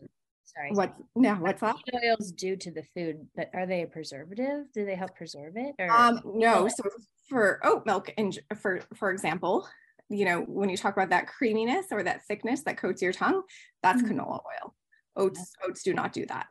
sorry. 0.54 0.72
What 0.72 0.96
no, 1.16 1.36
what's 1.36 1.62
that? 1.62 1.76
oils 2.04 2.32
do 2.32 2.56
to 2.56 2.72
the 2.72 2.84
food, 2.96 3.28
but 3.36 3.50
are 3.54 3.66
they 3.66 3.84
a 3.84 3.88
preservative? 3.88 4.66
Do 4.74 4.86
they 4.86 4.96
help 4.96 5.16
preserve 5.16 5.54
it? 5.56 5.76
Or? 5.80 5.92
Um, 5.92 6.22
no. 6.26 6.68
So 6.68 6.84
for 7.30 7.60
oat 7.64 7.86
milk, 7.86 8.14
and 8.18 8.38
for 8.62 8.82
for 8.96 9.12
example, 9.12 9.68
you 10.10 10.26
know, 10.26 10.42
when 10.42 10.70
you 10.70 10.78
talk 10.78 10.96
about 10.96 11.10
that 11.10 11.28
creaminess 11.28 11.88
or 11.92 12.04
that 12.04 12.26
thickness 12.28 12.64
that 12.64 12.78
coats 12.78 13.02
your 13.02 13.14
tongue, 13.14 13.44
that's 13.84 14.02
mm-hmm. 14.02 14.20
canola 14.20 14.40
oil. 14.40 14.76
Oats 15.16 15.54
oats 15.68 15.84
do 15.84 15.94
not 15.94 16.14
do 16.14 16.26
that. 16.28 16.48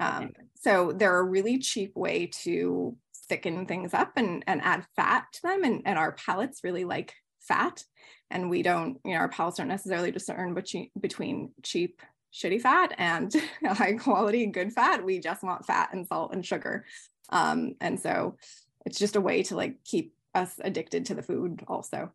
Um, 0.00 0.24
okay. 0.24 0.42
So 0.56 0.92
they're 0.92 1.18
a 1.18 1.24
really 1.24 1.58
cheap 1.58 1.96
way 1.96 2.30
to 2.42 2.96
thicken 3.28 3.66
things 3.66 3.94
up 3.94 4.12
and, 4.16 4.44
and 4.46 4.60
add 4.62 4.84
fat 4.96 5.24
to 5.32 5.42
them. 5.42 5.64
And, 5.64 5.82
and 5.84 5.98
our 5.98 6.12
palates 6.12 6.60
really 6.64 6.84
like 6.84 7.14
fat. 7.40 7.82
And 8.30 8.50
we 8.50 8.62
don't, 8.62 8.98
you 9.04 9.12
know, 9.12 9.18
our 9.18 9.28
palates 9.28 9.58
don't 9.58 9.68
necessarily 9.68 10.10
discern 10.10 10.54
between, 10.54 10.90
between 10.98 11.52
cheap 11.62 12.00
shitty 12.32 12.60
fat 12.60 12.94
and 12.98 13.32
high 13.64 13.94
quality 13.94 14.46
good 14.46 14.72
fat. 14.72 15.04
We 15.04 15.18
just 15.18 15.42
want 15.42 15.66
fat 15.66 15.90
and 15.92 16.06
salt 16.06 16.32
and 16.32 16.44
sugar. 16.44 16.84
Um, 17.28 17.74
and 17.80 17.98
so 18.00 18.36
it's 18.84 18.98
just 18.98 19.16
a 19.16 19.20
way 19.20 19.42
to 19.44 19.56
like 19.56 19.84
keep 19.84 20.14
us 20.34 20.54
addicted 20.62 21.06
to 21.06 21.14
the 21.14 21.22
food 21.22 21.62
also. 21.68 22.12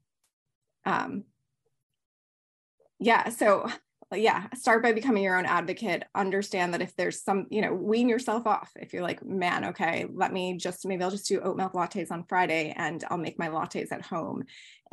Um, 0.85 1.23
yeah, 2.99 3.29
so 3.29 3.69
yeah, 4.15 4.47
start 4.55 4.81
by 4.81 4.93
becoming 4.93 5.23
your 5.23 5.37
own 5.37 5.45
advocate. 5.45 6.03
Understand 6.15 6.73
that 6.73 6.81
if 6.81 6.95
there's 6.95 7.21
some, 7.21 7.45
you 7.49 7.61
know, 7.61 7.73
wean 7.73 8.07
yourself 8.07 8.47
off. 8.47 8.71
If 8.77 8.93
you're 8.93 9.03
like, 9.03 9.23
man, 9.25 9.65
okay, 9.65 10.05
let 10.13 10.31
me 10.31 10.55
just 10.57 10.85
maybe 10.85 11.03
I'll 11.03 11.11
just 11.11 11.27
do 11.27 11.41
oat 11.41 11.57
milk 11.57 11.73
lattes 11.73 12.09
on 12.09 12.23
Friday 12.29 12.73
and 12.77 13.03
I'll 13.09 13.17
make 13.17 13.37
my 13.37 13.49
lattes 13.49 13.91
at 13.91 14.05
home. 14.05 14.43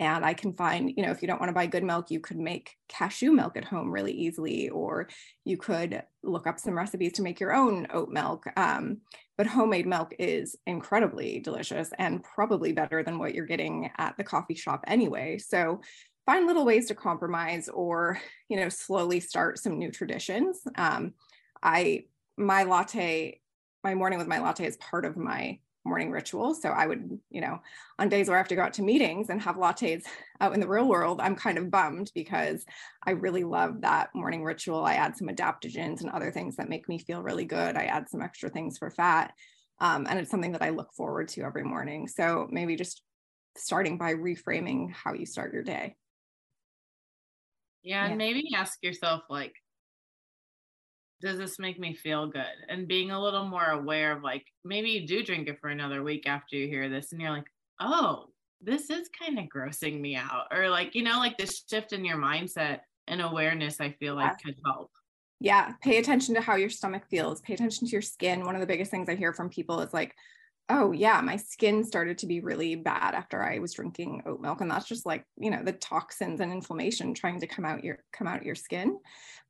And 0.00 0.24
I 0.24 0.35
can 0.35 0.53
find, 0.55 0.92
you 0.96 1.05
know, 1.05 1.12
if 1.12 1.22
you 1.22 1.29
don't 1.29 1.38
want 1.38 1.50
to 1.50 1.55
buy 1.55 1.66
good 1.66 1.85
milk, 1.85 2.11
you 2.11 2.18
could 2.18 2.38
make 2.38 2.77
cashew 2.88 3.31
milk 3.31 3.57
at 3.57 3.64
home 3.64 3.92
really 3.92 4.12
easily, 4.12 4.68
or 4.68 5.09
you 5.44 5.57
could 5.57 6.03
look 6.24 6.48
up 6.48 6.59
some 6.59 6.77
recipes 6.77 7.12
to 7.12 7.22
make 7.22 7.38
your 7.38 7.55
own 7.55 7.87
oat 7.90 8.09
milk. 8.09 8.44
Um, 8.57 9.03
but 9.38 9.46
homemade 9.46 9.87
milk 9.87 10.12
is 10.18 10.57
incredibly 10.66 11.38
delicious 11.38 11.90
and 11.98 12.24
probably 12.24 12.72
better 12.72 13.05
than 13.05 13.18
what 13.18 13.35
you're 13.35 13.46
getting 13.46 13.90
at 13.96 14.16
the 14.16 14.24
coffee 14.24 14.55
shop 14.55 14.83
anyway. 14.88 15.38
So 15.38 15.81
find 16.27 16.47
little 16.47 16.65
ways 16.65 16.87
to 16.87 16.95
compromise 16.95 17.69
or 17.69 18.21
you 18.49 18.57
know 18.57 18.69
slowly 18.69 19.21
start 19.21 19.59
some 19.59 19.79
new 19.79 19.91
traditions. 19.91 20.61
Um, 20.77 21.15
i 21.63 22.05
my 22.37 22.65
latte 22.65 23.41
my 23.83 23.95
morning 23.95 24.19
with 24.19 24.29
my 24.29 24.39
latte 24.39 24.67
is 24.67 24.77
part 24.79 25.05
of 25.05 25.17
my 25.17 25.59
morning 25.85 26.11
ritual. 26.11 26.55
So 26.55 26.71
i 26.71 26.87
would 26.87 27.19
you 27.31 27.41
know 27.41 27.61
on 27.99 28.09
days 28.09 28.29
where 28.29 28.37
i 28.37 28.41
have 28.41 28.49
to 28.49 28.57
go 28.57 28.63
out 28.63 28.73
to 28.75 28.83
meetings 28.83 29.29
and 29.29 29.41
have 29.43 29.57
lattes 29.57 30.05
out 30.41 30.55
in 30.55 30.61
the 30.61 30.69
real 30.69 30.89
world 30.89 31.21
i'm 31.21 31.37
kind 31.37 31.59
of 31.59 31.71
bummed 31.71 32.11
because 32.15 32.65
i 33.07 33.11
really 33.11 33.45
love 33.45 33.83
that 33.83 34.09
morning 34.15 34.43
ritual. 34.43 34.85
I 34.85 34.95
add 34.95 35.17
some 35.17 35.29
adaptogens 35.29 36.01
and 36.01 36.11
other 36.11 36.31
things 36.31 36.57
that 36.57 36.71
make 36.71 36.89
me 36.89 36.99
feel 36.99 37.23
really 37.23 37.45
good. 37.45 37.77
I 37.77 37.85
add 37.85 38.09
some 38.09 38.23
extra 38.23 38.49
things 38.49 38.79
for 38.79 38.91
fat. 38.91 39.35
Um, 39.81 40.07
and 40.09 40.19
it's 40.19 40.31
something 40.31 40.53
that 40.53 40.63
i 40.63 40.71
look 40.71 40.93
forward 40.95 41.29
to 41.29 41.43
every 41.43 41.65
morning. 41.65 42.09
So 42.09 42.49
maybe 42.51 42.77
just 42.77 43.03
starting 43.57 43.99
by 43.99 44.15
reframing 44.15 44.93
how 44.93 45.13
you 45.13 45.27
start 45.27 45.53
your 45.53 45.63
day 45.63 45.97
yeah, 47.85 48.07
and 48.07 48.18
maybe 48.18 48.42
ask 48.57 48.83
yourself 48.83 49.23
like, 49.31 49.55
does 51.20 51.38
this 51.38 51.59
make 51.59 51.79
me 51.79 51.94
feel 51.94 52.27
good? 52.27 52.44
And 52.68 52.88
being 52.88 53.12
a 53.12 53.23
little 53.23 53.47
more 53.47 53.70
aware 53.70 54.11
of 54.12 54.25
like, 54.25 54.44
maybe 54.64 54.90
you 54.90 55.07
do 55.07 55.23
drink 55.23 55.47
it 55.47 55.61
for 55.61 55.70
another 55.70 56.03
week 56.03 56.27
after 56.27 56.57
you 56.57 56.66
hear 56.66 56.88
this, 56.88 57.12
and 57.12 57.20
you're 57.20 57.31
like, 57.31 57.47
oh, 57.81 58.27
this 58.61 58.90
is 58.90 59.09
kind 59.23 59.38
of 59.38 59.44
grossing 59.47 60.01
me 60.01 60.16
out. 60.16 60.47
Or 60.51 60.68
like, 60.68 60.94
you 60.94 61.03
know, 61.03 61.18
like 61.18 61.38
this 61.38 61.62
shift 61.70 61.92
in 61.92 62.05
your 62.05 62.16
mindset 62.16 62.81
and 63.07 63.20
awareness, 63.20 63.81
I 63.81 63.90
feel 64.01 64.14
like 64.14 64.33
yeah. 64.33 64.53
could 64.53 64.61
help. 64.64 64.90
Yeah. 65.40 65.73
Pay 65.83 65.99
attention 65.99 66.35
to 66.37 66.40
how 66.40 66.57
your 66.57 66.70
stomach 66.70 67.03
feels. 67.11 67.42
Pay 67.42 67.55
attention 67.55 67.87
to 67.87 67.92
your 67.92 68.03
skin. 68.03 68.44
One 68.44 68.55
of 68.55 68.62
the 68.62 68.66
biggest 68.66 68.90
things 68.90 69.09
I 69.09 69.14
hear 69.14 69.35
from 69.35 69.51
people 69.51 69.81
is 69.81 69.92
like, 69.92 70.14
oh 70.70 70.92
yeah 70.92 71.20
my 71.20 71.37
skin 71.37 71.85
started 71.85 72.16
to 72.16 72.27
be 72.27 72.40
really 72.40 72.74
bad 72.74 73.14
after 73.14 73.42
i 73.42 73.59
was 73.59 73.74
drinking 73.74 74.22
oat 74.24 74.40
milk 74.40 74.62
and 74.62 74.70
that's 74.70 74.88
just 74.88 75.05
like 75.05 75.24
you 75.37 75.50
know 75.50 75.62
the 75.62 75.72
toxins 75.72 76.40
and 76.40 76.53
inflammation 76.53 77.12
trying 77.12 77.38
to 77.38 77.46
come 77.46 77.64
out 77.64 77.85
your 77.85 77.98
come 78.12 78.27
out 78.27 78.44
your 78.44 78.55
skin. 78.55 78.98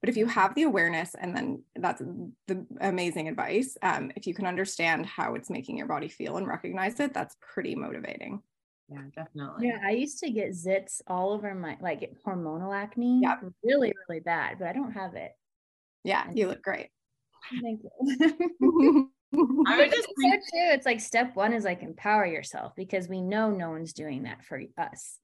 But 0.00 0.10
if 0.10 0.18
you 0.18 0.26
have 0.26 0.54
the 0.54 0.64
awareness 0.64 1.14
and 1.18 1.34
then 1.34 1.62
that's 1.76 2.02
the 2.46 2.66
amazing 2.80 3.28
advice 3.28 3.76
um, 3.82 4.12
if 4.16 4.26
you 4.26 4.34
can 4.34 4.46
understand 4.46 5.06
how 5.06 5.34
it's 5.34 5.48
making 5.48 5.78
your 5.78 5.86
body 5.86 6.08
feel 6.08 6.36
and 6.36 6.46
recognize 6.46 7.00
it 7.00 7.14
that's 7.14 7.36
pretty 7.40 7.74
motivating. 7.74 8.42
Yeah 8.90 9.02
definitely. 9.14 9.68
Yeah 9.68 9.78
i 9.84 9.92
used 9.92 10.18
to 10.18 10.30
get 10.30 10.50
zits 10.50 11.00
all 11.06 11.32
over 11.32 11.54
my 11.54 11.78
like 11.80 12.12
hormonal 12.26 12.74
acne 12.74 13.20
yeah. 13.22 13.36
really 13.62 13.94
really 14.08 14.20
bad 14.20 14.58
but 14.58 14.68
i 14.68 14.72
don't 14.72 14.92
have 14.92 15.14
it. 15.14 15.32
Yeah 16.02 16.24
you 16.34 16.48
look 16.48 16.62
great. 16.62 16.88
Thank 17.62 17.82
you 18.60 19.10
I 19.66 19.76
would 19.78 19.90
just 19.90 20.08
think- 20.18 20.34
so 20.34 20.38
too. 20.38 20.72
It's 20.72 20.86
like 20.86 21.00
step 21.00 21.36
one 21.36 21.52
is 21.52 21.64
like 21.64 21.82
empower 21.82 22.26
yourself 22.26 22.72
because 22.76 23.08
we 23.08 23.20
know 23.20 23.50
no 23.50 23.70
one's 23.70 23.92
doing 23.92 24.24
that 24.24 24.44
for 24.44 24.60
us. 24.78 25.18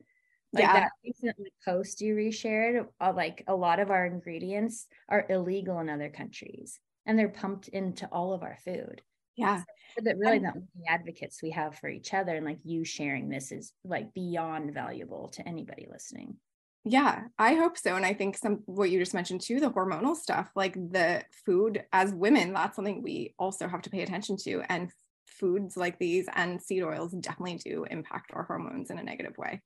Like 0.52 0.62
yeah. 0.62 0.72
that 0.80 0.90
recent 1.04 1.36
post 1.64 2.00
you 2.00 2.14
reshared, 2.14 2.86
uh, 3.00 3.12
like 3.14 3.44
a 3.46 3.54
lot 3.54 3.78
of 3.78 3.90
our 3.90 4.04
ingredients 4.04 4.88
are 5.08 5.26
illegal 5.28 5.78
in 5.78 5.88
other 5.88 6.10
countries 6.10 6.80
and 7.06 7.18
they're 7.18 7.28
pumped 7.28 7.68
into 7.68 8.08
all 8.10 8.32
of 8.32 8.42
our 8.42 8.58
food. 8.64 9.00
Yeah. 9.36 9.62
So 9.96 10.04
that 10.04 10.18
really 10.18 10.40
the 10.40 10.52
advocates 10.88 11.40
we 11.42 11.50
have 11.50 11.78
for 11.78 11.88
each 11.88 12.12
other 12.12 12.36
and 12.36 12.44
like 12.44 12.58
you 12.64 12.84
sharing 12.84 13.28
this 13.28 13.52
is 13.52 13.72
like 13.84 14.12
beyond 14.12 14.74
valuable 14.74 15.28
to 15.34 15.48
anybody 15.48 15.86
listening. 15.90 16.36
Yeah, 16.84 17.24
I 17.38 17.54
hope 17.54 17.76
so. 17.76 17.96
And 17.96 18.06
I 18.06 18.14
think 18.14 18.36
some 18.36 18.62
what 18.66 18.90
you 18.90 18.98
just 18.98 19.14
mentioned 19.14 19.42
too, 19.42 19.60
the 19.60 19.70
hormonal 19.70 20.16
stuff, 20.16 20.50
like 20.54 20.74
the 20.74 21.22
food 21.44 21.84
as 21.92 22.12
women, 22.14 22.54
that's 22.54 22.76
something 22.76 23.02
we 23.02 23.34
also 23.38 23.68
have 23.68 23.82
to 23.82 23.90
pay 23.90 24.02
attention 24.02 24.36
to. 24.44 24.62
And 24.68 24.90
foods 25.26 25.76
like 25.76 25.98
these 25.98 26.26
and 26.34 26.60
seed 26.60 26.82
oils 26.82 27.12
definitely 27.12 27.56
do 27.56 27.84
impact 27.84 28.32
our 28.32 28.44
hormones 28.44 28.90
in 28.90 28.98
a 28.98 29.02
negative 29.02 29.36
way. 29.36 29.60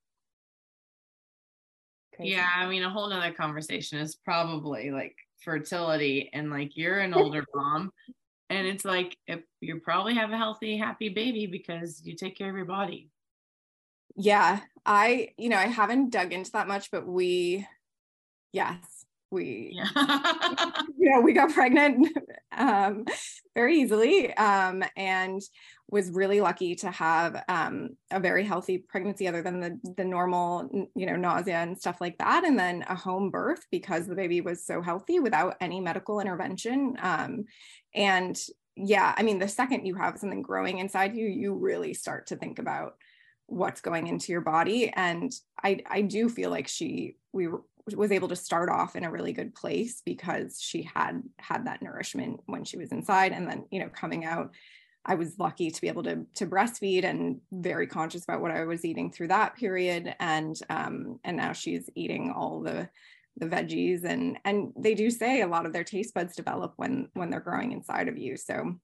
Crazy. 2.16 2.32
Yeah, 2.32 2.48
I 2.56 2.66
mean, 2.66 2.82
a 2.82 2.90
whole 2.90 3.08
nother 3.08 3.32
conversation 3.32 3.98
is 3.98 4.16
probably 4.16 4.90
like 4.90 5.16
fertility 5.44 6.30
and 6.32 6.50
like 6.50 6.76
you're 6.76 6.98
an 6.98 7.14
older 7.14 7.44
mom 7.54 7.92
and 8.50 8.66
it's 8.66 8.84
like 8.84 9.16
if 9.26 9.40
you 9.60 9.80
probably 9.80 10.14
have 10.14 10.30
a 10.30 10.36
healthy 10.36 10.76
happy 10.76 11.08
baby 11.08 11.46
because 11.46 12.02
you 12.04 12.14
take 12.14 12.36
care 12.36 12.50
of 12.50 12.56
your 12.56 12.64
body 12.64 13.10
yeah 14.16 14.60
i 14.86 15.28
you 15.36 15.48
know 15.48 15.56
i 15.56 15.66
haven't 15.66 16.10
dug 16.10 16.32
into 16.32 16.50
that 16.52 16.68
much 16.68 16.90
but 16.90 17.06
we 17.06 17.66
yes 18.52 19.04
we 19.30 19.72
yeah. 19.74 20.20
you 20.98 21.10
know 21.10 21.20
we 21.20 21.32
got 21.32 21.52
pregnant 21.52 22.08
um, 22.56 23.04
very 23.54 23.80
easily 23.80 24.34
um, 24.36 24.82
and 24.96 25.42
was 25.90 26.10
really 26.10 26.40
lucky 26.40 26.74
to 26.76 26.90
have 26.90 27.42
um, 27.48 27.90
a 28.10 28.18
very 28.18 28.44
healthy 28.44 28.78
pregnancy 28.78 29.28
other 29.28 29.42
than 29.42 29.60
the 29.60 29.78
the 29.96 30.04
normal 30.04 30.88
you 30.94 31.04
know 31.04 31.16
nausea 31.16 31.56
and 31.56 31.78
stuff 31.78 32.00
like 32.00 32.16
that 32.18 32.44
and 32.44 32.58
then 32.58 32.84
a 32.88 32.94
home 32.94 33.30
birth 33.30 33.66
because 33.70 34.06
the 34.06 34.14
baby 34.14 34.40
was 34.40 34.64
so 34.64 34.80
healthy 34.80 35.20
without 35.20 35.56
any 35.60 35.80
medical 35.80 36.20
intervention 36.20 36.96
um, 37.02 37.44
and 37.94 38.40
yeah 38.76 39.14
i 39.16 39.22
mean 39.22 39.38
the 39.38 39.48
second 39.48 39.84
you 39.84 39.94
have 39.94 40.18
something 40.18 40.42
growing 40.42 40.78
inside 40.78 41.14
you 41.14 41.26
you 41.26 41.54
really 41.54 41.92
start 41.92 42.26
to 42.26 42.36
think 42.36 42.58
about 42.58 42.94
what's 43.46 43.80
going 43.80 44.06
into 44.06 44.32
your 44.32 44.40
body. 44.40 44.92
And 44.94 45.32
i 45.62 45.80
i 45.88 46.00
do 46.00 46.28
feel 46.28 46.50
like 46.50 46.68
she 46.68 47.16
we 47.32 47.48
was 47.94 48.12
able 48.12 48.28
to 48.28 48.36
start 48.36 48.70
off 48.70 48.96
in 48.96 49.04
a 49.04 49.10
really 49.10 49.32
good 49.32 49.54
place 49.54 50.00
because 50.04 50.58
she 50.60 50.82
had 50.82 51.22
had 51.38 51.66
that 51.66 51.82
nourishment 51.82 52.40
when 52.46 52.64
she 52.64 52.78
was 52.78 52.92
inside. 52.92 53.32
And 53.32 53.48
then 53.48 53.64
you 53.70 53.80
know 53.80 53.88
coming 53.88 54.24
out 54.24 54.54
i 55.06 55.14
was 55.14 55.38
lucky 55.38 55.70
to 55.70 55.80
be 55.80 55.88
able 55.88 56.02
to 56.02 56.24
to 56.34 56.46
breastfeed 56.46 57.04
and 57.04 57.40
very 57.52 57.86
conscious 57.86 58.24
about 58.24 58.40
what 58.40 58.50
i 58.50 58.64
was 58.64 58.84
eating 58.84 59.10
through 59.10 59.28
that 59.28 59.56
period. 59.56 60.14
And 60.20 60.58
um 60.70 61.20
and 61.24 61.36
now 61.36 61.52
she's 61.52 61.90
eating 61.94 62.32
all 62.34 62.60
the 62.62 62.88
the 63.36 63.46
veggies 63.46 64.04
and 64.04 64.38
and 64.44 64.72
they 64.78 64.94
do 64.94 65.10
say 65.10 65.40
a 65.40 65.46
lot 65.46 65.66
of 65.66 65.72
their 65.72 65.84
taste 65.84 66.14
buds 66.14 66.36
develop 66.36 66.72
when 66.76 67.08
when 67.14 67.30
they're 67.30 67.40
growing 67.40 67.72
inside 67.72 68.08
of 68.08 68.16
you. 68.16 68.36
So 68.36 68.76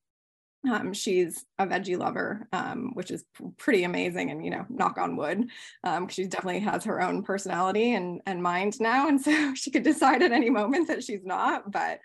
um, 0.68 0.92
she's 0.92 1.46
a 1.58 1.66
veggie 1.66 1.98
lover, 1.98 2.46
um, 2.52 2.90
which 2.94 3.10
is 3.10 3.24
p- 3.36 3.44
pretty 3.56 3.84
amazing. 3.84 4.30
And 4.30 4.44
you 4.44 4.50
know, 4.50 4.66
knock 4.68 4.98
on 4.98 5.16
wood, 5.16 5.48
um, 5.84 6.08
she 6.08 6.26
definitely 6.26 6.60
has 6.60 6.84
her 6.84 7.00
own 7.00 7.22
personality 7.22 7.94
and 7.94 8.20
and 8.26 8.42
mind 8.42 8.78
now, 8.80 9.08
and 9.08 9.20
so 9.22 9.54
she 9.54 9.70
could 9.70 9.82
decide 9.82 10.22
at 10.22 10.32
any 10.32 10.50
moment 10.50 10.88
that 10.88 11.02
she's 11.02 11.24
not. 11.24 11.70
But 11.70 12.00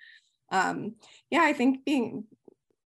um, 0.51 0.95
yeah, 1.29 1.41
I 1.43 1.53
think 1.53 1.83
being, 1.83 2.25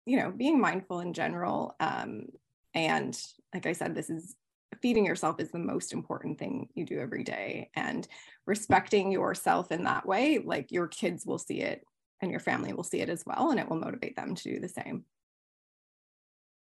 you 0.06 0.18
know, 0.18 0.32
being 0.32 0.60
mindful 0.60 1.00
in 1.00 1.14
general, 1.14 1.76
um, 1.80 2.26
and 2.74 3.18
like 3.54 3.66
I 3.66 3.74
said, 3.74 3.96
this 3.96 4.10
is 4.10 4.36
feeding 4.82 5.06
yourself 5.06 5.40
is 5.40 5.52
the 5.52 5.60
most 5.60 5.94
important 5.94 6.40
thing 6.40 6.68
you 6.74 6.86
do 6.86 7.00
every 7.00 7.24
day, 7.24 7.70
and 7.74 8.06
respecting 8.46 9.14
yourself 9.14 9.72
in 9.72 9.86
that 9.86 10.06
way, 10.06 10.40
like 10.40 10.74
your 10.74 10.88
kids 10.88 11.26
will 11.26 11.38
see 11.38 11.62
it 11.62 11.86
and 12.22 12.32
your 12.32 12.40
family 12.40 12.74
will 12.74 12.84
see 12.84 13.00
it 13.00 13.10
as 13.10 13.24
well, 13.26 13.52
and 13.52 13.62
it 13.62 13.70
will 13.70 13.78
motivate 13.78 14.18
them 14.18 14.36
to 14.36 14.44
do 14.44 14.60
the 14.60 14.68
same. 14.68 15.06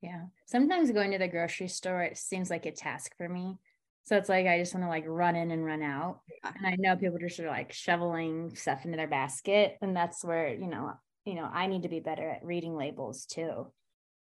Yeah. 0.04 0.26
Sometimes 0.46 0.92
going 0.92 1.12
to 1.12 1.18
the 1.18 1.30
grocery 1.30 1.70
store, 1.70 2.04
it 2.04 2.18
seems 2.18 2.50
like 2.50 2.66
a 2.66 2.72
task 2.72 3.16
for 3.18 3.30
me. 3.30 3.58
So 4.04 4.18
it's 4.18 4.28
like 4.28 4.46
I 4.46 4.60
just 4.60 4.74
want 4.74 4.84
to 4.84 4.90
like 4.90 5.06
run 5.08 5.38
in 5.38 5.50
and 5.50 5.64
run 5.64 5.82
out. 5.82 6.20
Yeah. 6.44 6.52
And 6.58 6.68
I 6.68 6.76
know 6.78 6.98
people 6.98 7.20
just 7.20 7.40
are 7.40 7.48
like 7.48 7.72
shoveling 7.72 8.54
stuff 8.54 8.84
into 8.84 8.98
their 8.98 9.08
basket. 9.08 9.78
And 9.82 9.96
that's 9.96 10.24
where, 10.24 10.54
you 10.54 10.68
know, 10.68 10.92
you 11.24 11.36
know, 11.36 11.50
I 11.52 11.68
need 11.68 11.84
to 11.84 11.90
be 11.90 12.02
better 12.02 12.30
at 12.30 12.44
reading 12.44 12.76
labels 12.76 13.26
too. 13.26 13.72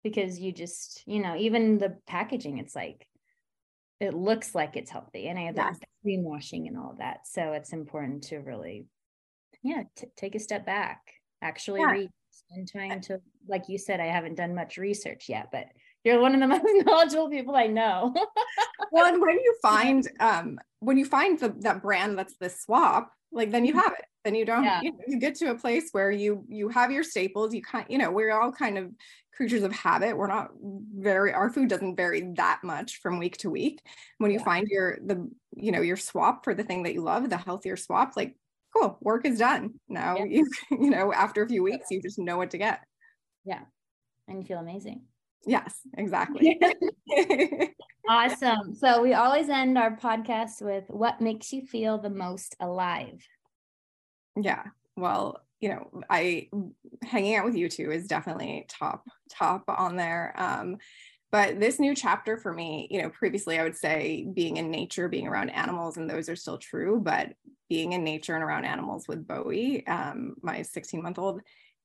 Because 0.03 0.41
you 0.41 0.51
just, 0.51 1.05
you 1.07 1.23
know, 1.23 1.37
even 1.37 1.79
the 1.79 1.99
packaging, 2.09 2.59
it's 2.59 2.75
like 2.75 3.07
it 4.01 4.13
looks 4.13 4.57
like 4.57 4.77
it's 4.77 4.91
healthy. 4.91 5.29
And 5.29 5.39
I 5.39 5.43
have 5.43 5.57
yes. 5.57 5.79
greenwashing 6.05 6.67
and 6.67 6.77
all 6.77 6.91
of 6.91 6.99
that. 6.99 7.29
So 7.29 7.53
it's 7.53 7.73
important 7.73 8.25
to 8.25 8.39
really, 8.39 8.87
yeah, 9.63 9.85
t- 9.95 10.09
take 10.17 10.35
a 10.35 10.41
step 10.41 10.67
back, 10.67 11.01
actually 11.43 11.81
yeah. 11.81 11.93
read 11.93 12.11
and 12.51 12.69
trying 12.69 13.01
to 13.01 13.21
like 13.49 13.69
you 13.69 13.79
said 13.79 14.01
i 14.01 14.07
haven't 14.07 14.37
done 14.37 14.55
much 14.55 14.77
research 14.77 15.29
yet 15.29 15.49
but 15.53 15.67
you're 16.05 16.21
one 16.21 16.35
of 16.35 16.41
the 16.41 16.47
most 16.47 16.87
knowledgeable 16.87 17.29
people 17.29 17.57
i 17.57 17.67
know. 17.67 18.15
Well 18.93 19.07
and 19.07 19.23
when 19.23 19.39
you 19.39 19.55
find 19.63 20.09
um 20.19 20.59
when 20.81 20.99
you 20.99 21.05
find 21.05 21.39
the, 21.39 21.55
that 21.61 21.81
brand 21.81 22.19
that's 22.19 22.35
the 22.41 22.51
swap 22.51 23.13
like 23.33 23.51
then 23.51 23.65
you 23.65 23.75
have 23.75 23.93
it. 23.93 24.05
Then 24.25 24.35
you 24.35 24.45
don't 24.45 24.65
yeah. 24.65 24.81
you, 24.83 24.93
know, 24.93 24.99
you 25.07 25.19
get 25.19 25.37
to 25.37 25.51
a 25.51 25.55
place 25.55 25.91
where 25.93 26.11
you 26.11 26.45
you 26.49 26.69
have 26.69 26.91
your 26.91 27.05
staples 27.05 27.55
you 27.55 27.63
kind 27.63 27.87
you 27.89 27.99
know 27.99 28.11
we're 28.11 28.33
all 28.33 28.53
kind 28.53 28.77
of 28.79 28.91
creatures 29.41 29.63
of 29.63 29.73
habit. 29.73 30.17
We're 30.17 30.27
not 30.27 30.51
very 30.63 31.33
our 31.33 31.49
food 31.51 31.69
doesn't 31.69 31.97
vary 31.97 32.33
that 32.37 32.61
much 32.63 33.01
from 33.01 33.19
week 33.19 33.39
to 33.39 33.51
week. 33.51 33.81
When 34.19 34.31
you 34.31 34.39
yeah. 34.39 34.45
find 34.45 34.69
your 34.69 34.99
the 35.05 35.31
you 35.57 35.73
know 35.73 35.81
your 35.81 35.97
swap 35.97 36.45
for 36.45 36.55
the 36.55 36.65
thing 36.65 36.83
that 36.83 36.95
you 36.95 37.03
love 37.03 37.31
the 37.31 37.37
healthier 37.37 37.77
swap 37.77 38.17
like 38.17 38.37
cool, 38.77 38.99
work 39.01 39.27
is 39.27 39.39
done. 39.39 39.75
Now 39.89 40.17
yeah. 40.17 40.25
you, 40.25 40.51
you 40.71 40.91
know, 40.91 41.13
after 41.13 41.43
a 41.43 41.49
few 41.49 41.63
weeks, 41.63 41.87
you 41.91 42.01
just 42.03 42.19
know 42.19 42.37
what 42.37 42.51
to 42.51 42.59
get. 42.59 42.81
Yeah. 43.45 43.63
And 44.29 44.39
you 44.39 44.47
feel 44.47 44.59
amazing. 44.59 45.03
Yes, 45.47 45.81
exactly. 45.97 46.61
awesome. 48.09 48.75
So 48.75 49.03
we 49.03 49.15
always 49.15 49.49
end 49.49 49.79
our 49.79 49.97
podcast 49.97 50.63
with 50.63 50.85
what 50.89 51.21
makes 51.21 51.53
you 51.53 51.67
feel 51.67 51.99
the 51.99 52.11
most 52.11 52.57
alive? 52.61 53.27
Yeah. 54.37 54.65
Well, 54.97 55.41
you 55.61 55.71
know, 55.71 56.03
I 56.09 56.49
hanging 57.03 57.37
out 57.37 57.45
with 57.45 57.57
you 57.57 57.69
two 57.69 57.91
is 57.91 58.07
definitely 58.07 58.67
top, 58.69 59.05
top 59.31 59.65
on 59.69 59.97
there. 59.97 60.35
Um, 60.37 60.77
but 61.33 61.61
this 61.61 61.79
new 61.79 61.95
chapter 61.95 62.37
for 62.37 62.53
me, 62.53 62.89
you 62.91 63.03
know, 63.03 63.11
previously 63.11 63.59
I 63.59 63.63
would 63.63 63.77
say 63.77 64.27
being 64.33 64.57
in 64.57 64.71
nature, 64.71 65.09
being 65.09 65.29
around 65.29 65.51
animals, 65.51 65.97
and 65.97 66.09
those 66.09 66.29
are 66.29 66.37
still 66.37 66.59
true. 66.59 67.01
But 67.01 67.35
being 67.69 67.93
in 67.93 68.03
nature 68.03 68.35
and 68.35 68.43
around 68.43 68.65
animals 68.65 69.07
with 69.07 69.27
Bowie, 69.27 69.87
um, 69.87 70.35
my 70.43 70.63
16 70.63 71.03
month 71.03 71.19
old, 71.19 71.41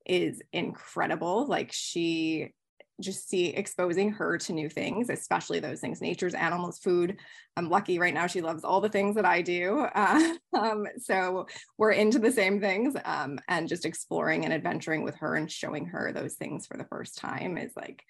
is 0.05 0.41
incredible. 0.51 1.45
Like 1.45 1.71
she 1.71 2.53
just 3.01 3.29
see 3.29 3.47
exposing 3.47 4.12
her 4.13 4.38
to 4.38 4.53
new 4.53 4.69
things, 4.69 5.10
especially 5.10 5.60
those 5.60 5.81
things, 5.81 6.01
nature's 6.01 6.34
animals, 6.34 6.79
food. 6.79 7.19
I'm 7.58 7.69
lucky 7.69 7.99
right 7.99 8.13
now. 8.13 8.27
She 8.27 8.41
loves 8.41 8.63
all 8.63 8.79
the 8.79 8.89
things 8.89 9.15
that 9.15 9.25
I 9.25 9.41
do. 9.41 9.79
Uh, 9.93 10.36
um, 10.58 10.88
so 10.97 11.47
we're 11.77 11.91
into 11.91 12.19
the 12.19 12.31
same 12.31 12.60
things 12.60 12.95
um, 13.03 13.38
and 13.47 13.67
just 13.67 13.86
exploring 13.86 14.45
and 14.45 14.53
adventuring 14.53 15.03
with 15.03 15.15
her 15.15 15.36
and 15.36 15.51
showing 15.51 15.88
her 15.88 16.13
those 16.13 16.36
things 16.36 16.65
for 16.65 16.77
the 16.77 16.86
first 16.86 17.17
time 17.17 17.58
is 17.58 17.73
like, 17.75 18.03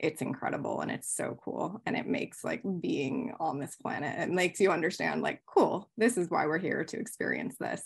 it's 0.00 0.22
incredible 0.22 0.80
and 0.80 0.90
it's 0.90 1.14
so 1.14 1.38
cool 1.44 1.80
and 1.86 1.96
it 1.96 2.06
makes 2.06 2.42
like 2.42 2.62
being 2.80 3.32
on 3.38 3.58
this 3.58 3.76
planet 3.76 4.18
it 4.18 4.30
makes 4.30 4.58
you 4.58 4.70
understand 4.70 5.22
like 5.22 5.42
cool 5.46 5.90
this 5.96 6.16
is 6.16 6.30
why 6.30 6.46
we're 6.46 6.58
here 6.58 6.84
to 6.84 6.98
experience 6.98 7.56
this. 7.60 7.82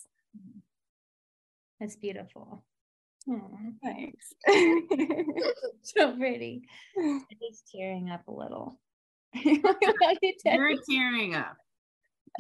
It's 1.81 1.97
beautiful. 1.97 2.65
Thanks. 3.83 4.33
So 5.83 6.17
pretty. 6.17 6.63
I'm 6.99 7.25
just 7.43 7.71
tearing 7.75 8.11
up 8.11 8.27
a 8.27 8.33
little. 8.33 8.81
You're 9.35 10.77
tearing 10.89 11.35
up. 11.35 11.57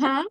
Huh? 0.01 0.25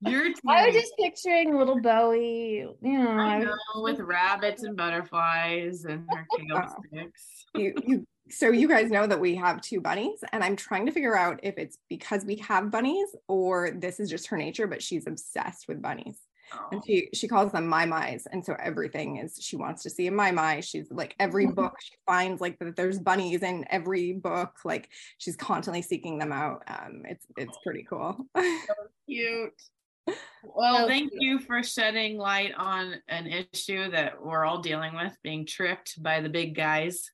You're 0.00 0.28
I 0.48 0.66
was 0.66 0.74
just 0.74 0.92
picturing 0.98 1.56
little 1.56 1.80
Bowie, 1.80 2.66
you 2.82 2.98
know, 2.98 3.10
I 3.10 3.38
know 3.38 3.54
with 3.76 4.00
rabbits 4.00 4.62
and 4.62 4.76
butterflies 4.76 5.84
and 5.84 6.06
her 6.10 6.26
kale 6.36 6.76
sticks. 6.90 7.44
you 7.54 7.74
you 7.86 8.06
so 8.30 8.50
you 8.50 8.66
guys 8.66 8.90
know 8.90 9.06
that 9.06 9.20
we 9.20 9.34
have 9.34 9.60
two 9.60 9.80
bunnies 9.80 10.24
and 10.32 10.42
i'm 10.42 10.56
trying 10.56 10.86
to 10.86 10.92
figure 10.92 11.16
out 11.16 11.40
if 11.42 11.58
it's 11.58 11.78
because 11.88 12.24
we 12.24 12.36
have 12.36 12.70
bunnies 12.70 13.14
or 13.28 13.70
this 13.72 14.00
is 14.00 14.08
just 14.08 14.26
her 14.28 14.36
nature 14.36 14.66
but 14.66 14.82
she's 14.82 15.06
obsessed 15.06 15.68
with 15.68 15.82
bunnies. 15.82 16.18
Oh. 16.52 16.68
and 16.72 16.82
she 16.86 17.08
she 17.14 17.26
calls 17.26 17.52
them 17.52 17.66
my 17.66 17.86
mice 17.86 18.26
and 18.30 18.44
so 18.44 18.54
everything 18.62 19.16
is 19.16 19.38
she 19.40 19.56
wants 19.56 19.82
to 19.82 19.90
see 19.90 20.06
a 20.08 20.12
my 20.12 20.30
my. 20.30 20.60
She's 20.60 20.90
like 20.90 21.14
every 21.18 21.46
book 21.46 21.74
she 21.80 21.94
finds 22.06 22.40
like 22.40 22.58
that 22.58 22.76
there's 22.76 22.98
bunnies 22.98 23.42
in 23.42 23.64
every 23.70 24.12
book 24.12 24.58
like 24.62 24.90
she's 25.16 25.36
constantly 25.36 25.80
seeking 25.80 26.18
them 26.18 26.32
out. 26.32 26.62
Um 26.66 27.02
it's 27.06 27.26
it's 27.38 27.58
pretty 27.64 27.84
cool. 27.88 28.26
So 28.36 28.74
cute. 29.08 29.62
Well, 30.54 30.86
thank 30.86 31.10
you. 31.14 31.38
for 31.38 31.62
shedding 31.62 32.18
light 32.18 32.52
on 32.54 32.96
an 33.08 33.26
issue 33.26 33.90
that 33.92 34.22
we're 34.22 34.44
all 34.44 34.60
dealing 34.60 34.94
with 34.94 35.16
being 35.22 35.46
tripped 35.46 36.02
by 36.02 36.20
the 36.20 36.28
big 36.28 36.54
guys 36.54 37.10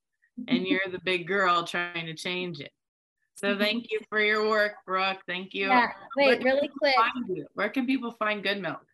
and 0.48 0.66
you're 0.66 0.80
the 0.90 1.00
big 1.04 1.26
girl 1.26 1.64
trying 1.64 2.06
to 2.06 2.14
change 2.14 2.60
it. 2.60 2.72
So 3.34 3.56
thank 3.56 3.90
you 3.90 4.00
for 4.08 4.20
your 4.20 4.48
work, 4.48 4.74
Brooke. 4.86 5.20
Thank 5.26 5.54
you. 5.54 5.68
Yeah. 5.68 5.88
Wait, 6.16 6.42
really 6.44 6.68
quick. 6.78 6.94
Where 7.54 7.70
can 7.70 7.86
people 7.86 8.12
find 8.12 8.42
good 8.42 8.60
milk? 8.60 8.84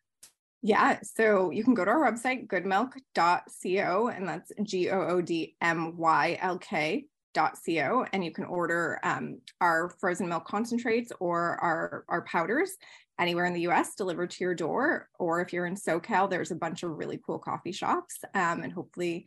Yeah, 0.63 0.99
so 1.03 1.51
you 1.51 1.65
can 1.65 1.75
go 1.75 1.85
to 1.85 1.91
our 1.91 2.13
website, 2.13 2.47
goodmylk.co, 2.47 4.09
and 4.09 4.29
that's 4.29 4.53
G 4.63 4.91
O 4.91 5.01
O 5.01 5.21
D 5.21 5.57
M 5.61 5.97
Y 5.97 6.39
L 6.41 6.59
K 6.59 7.07
co 7.37 8.07
and 8.13 8.25
you 8.25 8.31
can 8.31 8.45
order 8.45 8.99
um, 9.03 9.41
our 9.61 9.91
frozen 10.01 10.29
milk 10.29 10.47
concentrates 10.47 11.13
or 11.21 11.57
our, 11.63 12.05
our 12.09 12.23
powders 12.23 12.77
anywhere 13.19 13.47
in 13.47 13.55
the 13.55 13.67
US 13.69 13.95
delivered 13.95 14.31
to 14.31 14.45
your 14.45 14.55
door. 14.55 15.09
Or 15.19 15.41
if 15.41 15.53
you're 15.53 15.67
in 15.67 15.75
SoCal, 15.75 16.29
there's 16.29 16.51
a 16.51 16.57
bunch 16.57 16.83
of 16.83 16.91
really 16.91 17.21
cool 17.25 17.39
coffee 17.39 17.73
shops. 17.73 18.19
Um, 18.35 18.63
and 18.63 18.73
hopefully 18.73 19.27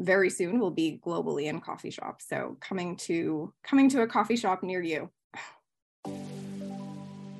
very 0.00 0.30
soon 0.30 0.58
will 0.58 0.70
be 0.70 1.00
globally 1.04 1.44
in 1.44 1.60
coffee 1.60 1.90
shops. 1.90 2.26
So 2.28 2.56
coming 2.60 2.96
to 3.08 3.52
coming 3.62 3.88
to 3.90 4.02
a 4.02 4.06
coffee 4.06 4.36
shop 4.36 4.62
near 4.62 4.82
you. 4.82 5.10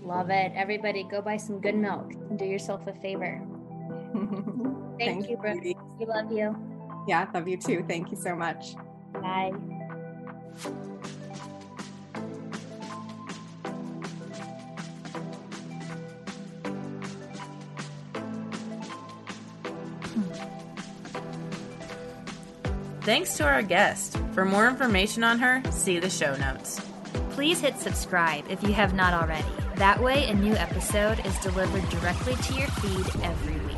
Love 0.02 0.30
it. 0.30 0.52
Everybody 0.54 1.04
go 1.04 1.22
buy 1.22 1.36
some 1.36 1.60
good 1.60 1.74
milk 1.74 2.12
and 2.12 2.38
do 2.38 2.44
yourself 2.44 2.86
a 2.86 2.92
favor. 2.94 3.40
Thank, 4.98 4.98
Thank 4.98 5.30
you, 5.30 5.36
Brooke. 5.36 5.64
you. 5.64 5.74
We 5.98 6.06
love 6.06 6.30
you. 6.30 6.56
Yeah, 7.08 7.26
love 7.32 7.48
you 7.48 7.56
too. 7.56 7.84
Thank 7.88 8.10
you 8.10 8.16
so 8.16 8.36
much. 8.36 8.74
Bye. 9.14 9.52
Thanks 23.02 23.36
to 23.38 23.44
our 23.44 23.62
guest. 23.62 24.18
For 24.32 24.44
more 24.44 24.68
information 24.68 25.24
on 25.24 25.38
her, 25.38 25.62
see 25.70 25.98
the 25.98 26.10
show 26.10 26.36
notes. 26.36 26.80
Please 27.30 27.60
hit 27.60 27.78
subscribe 27.78 28.44
if 28.50 28.62
you 28.62 28.74
have 28.74 28.94
not 28.94 29.14
already. 29.14 29.48
That 29.76 30.02
way, 30.02 30.28
a 30.28 30.34
new 30.34 30.52
episode 30.54 31.24
is 31.24 31.38
delivered 31.38 31.88
directly 31.88 32.34
to 32.36 32.54
your 32.54 32.68
feed 32.68 33.06
every 33.24 33.56
week. 33.66 33.69